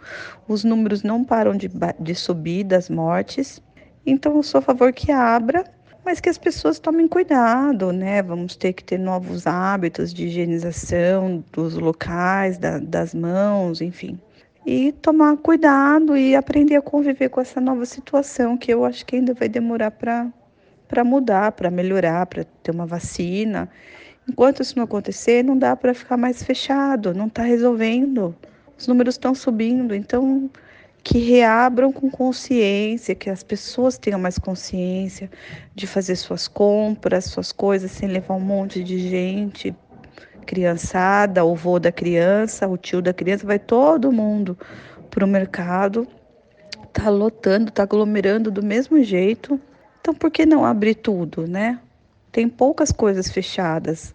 Os 0.47 0.65
números 0.65 1.03
não 1.03 1.25
param 1.25 1.57
de, 1.57 1.71
de 1.99 2.15
subir 2.15 2.63
das 2.63 2.91
mortes. 2.91 3.63
Então, 4.05 4.37
eu 4.37 4.43
sou 4.43 4.59
a 4.59 4.63
favor 4.63 4.93
que 4.93 5.11
abra, 5.11 5.65
mas 6.05 6.21
que 6.21 6.29
as 6.29 6.37
pessoas 6.37 6.79
tomem 6.79 7.09
cuidado, 7.09 7.91
né? 7.91 8.23
Vamos 8.23 8.55
ter 8.55 8.75
que 8.75 8.85
ter 8.85 8.99
novos 8.99 9.47
hábitos 9.47 10.13
de 10.13 10.27
higienização 10.27 11.43
dos 11.51 11.75
locais, 11.75 12.59
da, 12.59 12.79
das 12.79 13.15
mãos, 13.15 13.81
enfim. 13.81 14.19
E 14.67 14.93
tomar 14.93 15.37
cuidado 15.39 16.17
e 16.17 16.37
aprender 16.37 16.77
a 16.77 16.83
conviver 16.83 17.31
com 17.31 17.41
essa 17.41 17.61
nova 17.63 17.87
situação, 17.87 18.59
que 18.59 18.73
eu 18.73 18.85
acho 18.85 19.07
que 19.07 19.17
ainda 19.17 19.33
vai 19.33 19.49
demorar 19.49 19.91
para 19.91 20.31
para 20.89 21.05
mudar, 21.05 21.53
para 21.53 21.71
melhorar, 21.71 22.27
para 22.27 22.45
ter 22.63 22.71
uma 22.71 22.87
vacina. 22.87 23.69
Enquanto 24.29 24.63
isso 24.63 24.77
não 24.77 24.85
acontecer, 24.85 25.43
não 25.43 25.57
dá 25.57 25.77
para 25.77 25.95
ficar 25.95 26.17
mais 26.17 26.43
fechado, 26.43 27.15
não 27.15 27.27
está 27.27 27.43
resolvendo. 27.43 28.35
Os 28.79 28.87
números 28.87 29.15
estão 29.15 29.35
subindo, 29.35 29.95
então 29.95 30.51
que 31.05 31.19
reabram 31.19 31.93
com 31.93 32.11
consciência, 32.11 33.15
que 33.15 33.29
as 33.29 33.43
pessoas 33.43 33.99
tenham 33.99 34.19
mais 34.19 34.39
consciência 34.39 35.31
de 35.75 35.87
fazer 35.87 36.17
suas 36.17 36.49
compras, 36.49 37.27
suas 37.27 37.53
coisas 37.53 37.91
sem 37.91 38.09
levar 38.09 38.35
um 38.35 38.41
monte 38.41 38.83
de 38.83 38.99
gente, 38.99 39.77
criançada, 40.47 41.45
o 41.45 41.55
vô 41.55 41.79
da 41.79 41.93
criança, 41.93 42.67
o 42.67 42.79
tio 42.79 43.03
da 43.03 43.13
criança, 43.13 43.47
vai 43.47 43.59
todo 43.59 44.11
mundo 44.11 44.57
para 45.11 45.27
o 45.27 45.29
mercado, 45.29 46.09
tá 46.91 47.11
lotando, 47.11 47.71
tá 47.71 47.83
aglomerando 47.83 48.51
do 48.51 48.63
mesmo 48.63 49.03
jeito. 49.03 49.61
Então 50.05 50.13
por 50.13 50.31
que 50.31 50.45
não 50.45 50.67
abrir 50.67 50.97
tudo, 50.97 51.47
né? 51.47 51.81
Tem 52.31 52.47
poucas 52.47 52.93
coisas 52.93 53.31
fechadas. 53.31 54.15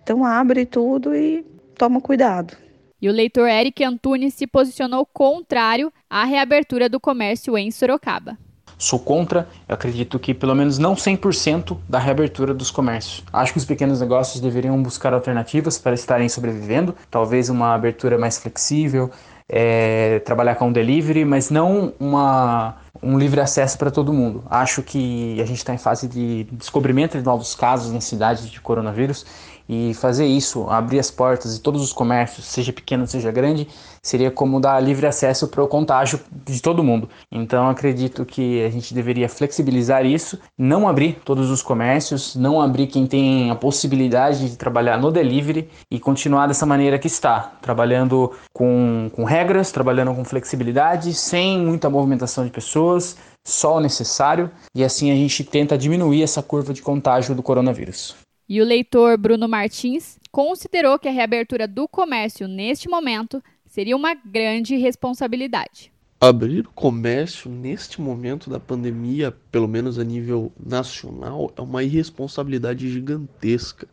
Então 0.00 0.24
abre 0.24 0.64
tudo 0.64 1.16
e 1.16 1.44
toma 1.76 2.00
cuidado. 2.00 2.56
E 3.02 3.08
o 3.08 3.12
leitor 3.12 3.48
Eric 3.48 3.82
Antunes 3.82 4.34
se 4.34 4.46
posicionou 4.46 5.04
contrário 5.04 5.92
à 6.08 6.24
reabertura 6.24 6.88
do 6.88 7.00
comércio 7.00 7.58
em 7.58 7.72
Sorocaba. 7.72 8.38
Sou 8.78 9.00
contra, 9.00 9.48
eu 9.68 9.74
acredito 9.74 10.16
que 10.16 10.32
pelo 10.32 10.54
menos 10.54 10.78
não 10.78 10.94
100% 10.94 11.76
da 11.88 11.98
reabertura 11.98 12.54
dos 12.54 12.70
comércios. 12.70 13.24
Acho 13.32 13.52
que 13.52 13.58
os 13.58 13.64
pequenos 13.64 14.00
negócios 14.00 14.40
deveriam 14.40 14.80
buscar 14.80 15.12
alternativas 15.12 15.76
para 15.76 15.94
estarem 15.94 16.28
sobrevivendo, 16.28 16.94
talvez 17.10 17.48
uma 17.48 17.74
abertura 17.74 18.16
mais 18.16 18.38
flexível, 18.38 19.10
é, 19.48 20.18
trabalhar 20.20 20.56
com 20.56 20.72
delivery, 20.72 21.24
mas 21.24 21.50
não 21.50 21.92
uma, 22.00 22.76
um 23.02 23.18
livre 23.18 23.40
acesso 23.40 23.78
para 23.78 23.90
todo 23.90 24.12
mundo. 24.12 24.44
Acho 24.50 24.82
que 24.82 25.40
a 25.40 25.44
gente 25.44 25.58
está 25.58 25.74
em 25.74 25.78
fase 25.78 26.08
de 26.08 26.44
descobrimento 26.52 27.16
de 27.16 27.24
novos 27.24 27.54
casos 27.54 27.92
na 27.92 28.00
cidade 28.00 28.50
de 28.50 28.60
coronavírus 28.60 29.24
e 29.68 29.94
fazer 29.94 30.26
isso, 30.26 30.68
abrir 30.68 30.98
as 30.98 31.10
portas 31.10 31.54
de 31.54 31.60
todos 31.60 31.82
os 31.82 31.92
comércios, 31.92 32.46
seja 32.46 32.72
pequeno, 32.72 33.06
seja 33.06 33.30
grande, 33.30 33.68
seria 34.02 34.30
como 34.30 34.60
dar 34.60 34.78
livre 34.80 35.06
acesso 35.06 35.48
para 35.48 35.62
o 35.62 35.66
contágio 35.66 36.20
de 36.44 36.62
todo 36.62 36.84
mundo. 36.84 37.08
Então 37.30 37.68
acredito 37.68 38.24
que 38.24 38.64
a 38.64 38.70
gente 38.70 38.94
deveria 38.94 39.28
flexibilizar 39.28 40.06
isso, 40.06 40.38
não 40.56 40.88
abrir 40.88 41.18
todos 41.24 41.50
os 41.50 41.62
comércios, 41.62 42.36
não 42.36 42.60
abrir 42.60 42.86
quem 42.86 43.06
tem 43.06 43.50
a 43.50 43.56
possibilidade 43.56 44.50
de 44.50 44.56
trabalhar 44.56 44.98
no 44.98 45.10
delivery 45.10 45.68
e 45.90 45.98
continuar 45.98 46.46
dessa 46.46 46.64
maneira 46.64 46.98
que 46.98 47.08
está, 47.08 47.52
trabalhando 47.60 48.32
com, 48.52 49.10
com 49.14 49.24
regras, 49.24 49.72
trabalhando 49.72 50.14
com 50.14 50.24
flexibilidade, 50.24 51.12
sem 51.12 51.58
muita 51.58 51.90
movimentação 51.90 52.44
de 52.44 52.50
pessoas, 52.50 53.16
só 53.44 53.76
o 53.76 53.80
necessário, 53.80 54.50
e 54.74 54.84
assim 54.84 55.10
a 55.10 55.14
gente 55.14 55.44
tenta 55.44 55.78
diminuir 55.78 56.22
essa 56.22 56.42
curva 56.42 56.74
de 56.74 56.82
contágio 56.82 57.34
do 57.34 57.42
coronavírus. 57.42 58.25
E 58.48 58.60
o 58.60 58.64
leitor 58.64 59.18
Bruno 59.18 59.48
Martins 59.48 60.20
considerou 60.30 61.00
que 61.00 61.08
a 61.08 61.10
reabertura 61.10 61.66
do 61.66 61.88
comércio 61.88 62.46
neste 62.46 62.88
momento 62.88 63.42
seria 63.66 63.96
uma 63.96 64.14
grande 64.14 64.76
responsabilidade. 64.76 65.92
Abrir 66.20 66.60
o 66.60 66.70
comércio 66.70 67.50
neste 67.50 68.00
momento 68.00 68.48
da 68.48 68.60
pandemia, 68.60 69.36
pelo 69.50 69.66
menos 69.66 69.98
a 69.98 70.04
nível 70.04 70.52
nacional, 70.64 71.52
é 71.56 71.60
uma 71.60 71.82
irresponsabilidade 71.82 72.88
gigantesca. 72.88 73.88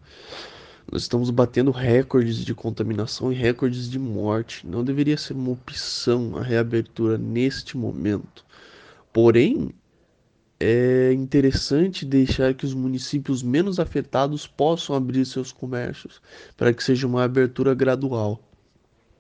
Nós 0.92 1.02
estamos 1.02 1.32
batendo 1.32 1.72
recordes 1.72 2.46
de 2.46 2.54
contaminação 2.54 3.32
e 3.32 3.36
recordes 3.36 3.89
de 3.89 3.98
morte. 3.98 4.68
Não 4.68 4.84
deveria 4.84 5.18
ser 5.18 5.34
uma 5.34 5.52
opção 5.52 6.38
a 6.38 6.44
reabertura 6.44 7.18
neste 7.18 7.76
momento. 7.76 8.46
Porém, 9.12 9.72
é 10.60 11.12
interessante 11.13 12.06
deixar 12.06 12.54
que 12.54 12.66
os 12.66 12.74
municípios 12.74 13.44
menos 13.44 13.80
afetados 13.80 14.48
possam 14.48 14.96
abrir 14.96 15.26
seus 15.26 15.52
comércios, 15.52 16.22
para 16.56 16.74
que 16.74 16.84
seja 16.84 17.08
uma 17.08 17.24
abertura 17.24 17.74
gradual. 17.74 18.39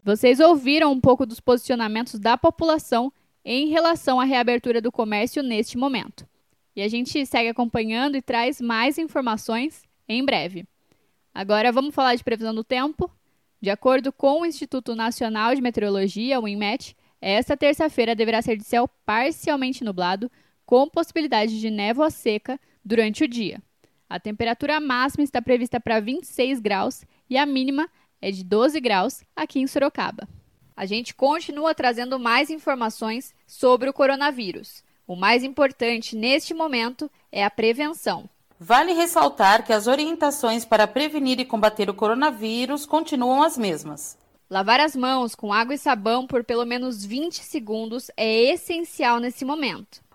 Vocês 0.03 0.39
ouviram 0.39 0.91
um 0.91 0.99
pouco 0.99 1.25
dos 1.25 1.39
posicionamentos 1.39 2.19
da 2.19 2.37
população 2.37 3.11
em 3.43 3.67
relação 3.67 4.19
à 4.19 4.23
reabertura 4.23 4.81
do 4.81 4.91
comércio 4.91 5.43
neste 5.43 5.77
momento. 5.77 6.27
E 6.75 6.81
a 6.81 6.87
gente 6.87 7.25
segue 7.25 7.49
acompanhando 7.49 8.15
e 8.15 8.21
traz 8.21 8.59
mais 8.59 8.97
informações 8.97 9.83
em 10.07 10.23
breve. 10.25 10.65
Agora 11.33 11.71
vamos 11.71 11.93
falar 11.93 12.15
de 12.15 12.23
previsão 12.23 12.53
do 12.53 12.63
tempo. 12.63 13.09
De 13.61 13.69
acordo 13.69 14.11
com 14.11 14.41
o 14.41 14.45
Instituto 14.45 14.95
Nacional 14.95 15.55
de 15.55 15.61
Meteorologia, 15.61 16.39
o 16.39 16.47
INMET, 16.47 16.95
esta 17.21 17.55
terça-feira 17.55 18.13
deverá 18.13 18.41
ser 18.41 18.57
de 18.57 18.63
céu 18.65 18.89
parcialmente 19.05 19.83
nublado 19.83 20.29
com 20.65 20.87
possibilidade 20.89 21.59
de 21.59 21.69
névoa 21.69 22.09
seca 22.09 22.59
durante 22.83 23.23
o 23.23 23.27
dia. 23.27 23.61
A 24.09 24.19
temperatura 24.19 24.79
máxima 24.79 25.23
está 25.23 25.41
prevista 25.41 25.79
para 25.79 25.99
26 25.99 26.59
graus 26.59 27.03
e 27.29 27.37
a 27.37 27.45
mínima 27.45 27.89
é 28.21 28.31
de 28.31 28.43
12 28.43 28.79
graus 28.79 29.23
aqui 29.35 29.59
em 29.59 29.67
Sorocaba. 29.67 30.27
A 30.75 30.85
gente 30.85 31.13
continua 31.13 31.75
trazendo 31.75 32.19
mais 32.19 32.49
informações 32.49 33.33
sobre 33.45 33.89
o 33.89 33.93
coronavírus. 33.93 34.83
O 35.05 35.15
mais 35.15 35.43
importante 35.43 36.15
neste 36.15 36.53
momento 36.53 37.09
é 37.31 37.43
a 37.43 37.49
prevenção. 37.49 38.29
Vale 38.59 38.93
ressaltar 38.93 39.65
que 39.65 39.73
as 39.73 39.87
orientações 39.87 40.63
para 40.63 40.87
prevenir 40.87 41.39
e 41.39 41.45
combater 41.45 41.89
o 41.89 41.93
coronavírus 41.93 42.85
continuam 42.85 43.43
as 43.43 43.57
mesmas. 43.57 44.17
Lavar 44.49 44.79
as 44.79 44.95
mãos 44.95 45.33
com 45.33 45.51
água 45.51 45.73
e 45.73 45.77
sabão 45.77 46.27
por 46.27 46.43
pelo 46.43 46.65
menos 46.65 47.03
20 47.03 47.43
segundos 47.43 48.11
é 48.15 48.53
essencial 48.53 49.19
nesse 49.19 49.43
momento. 49.43 50.02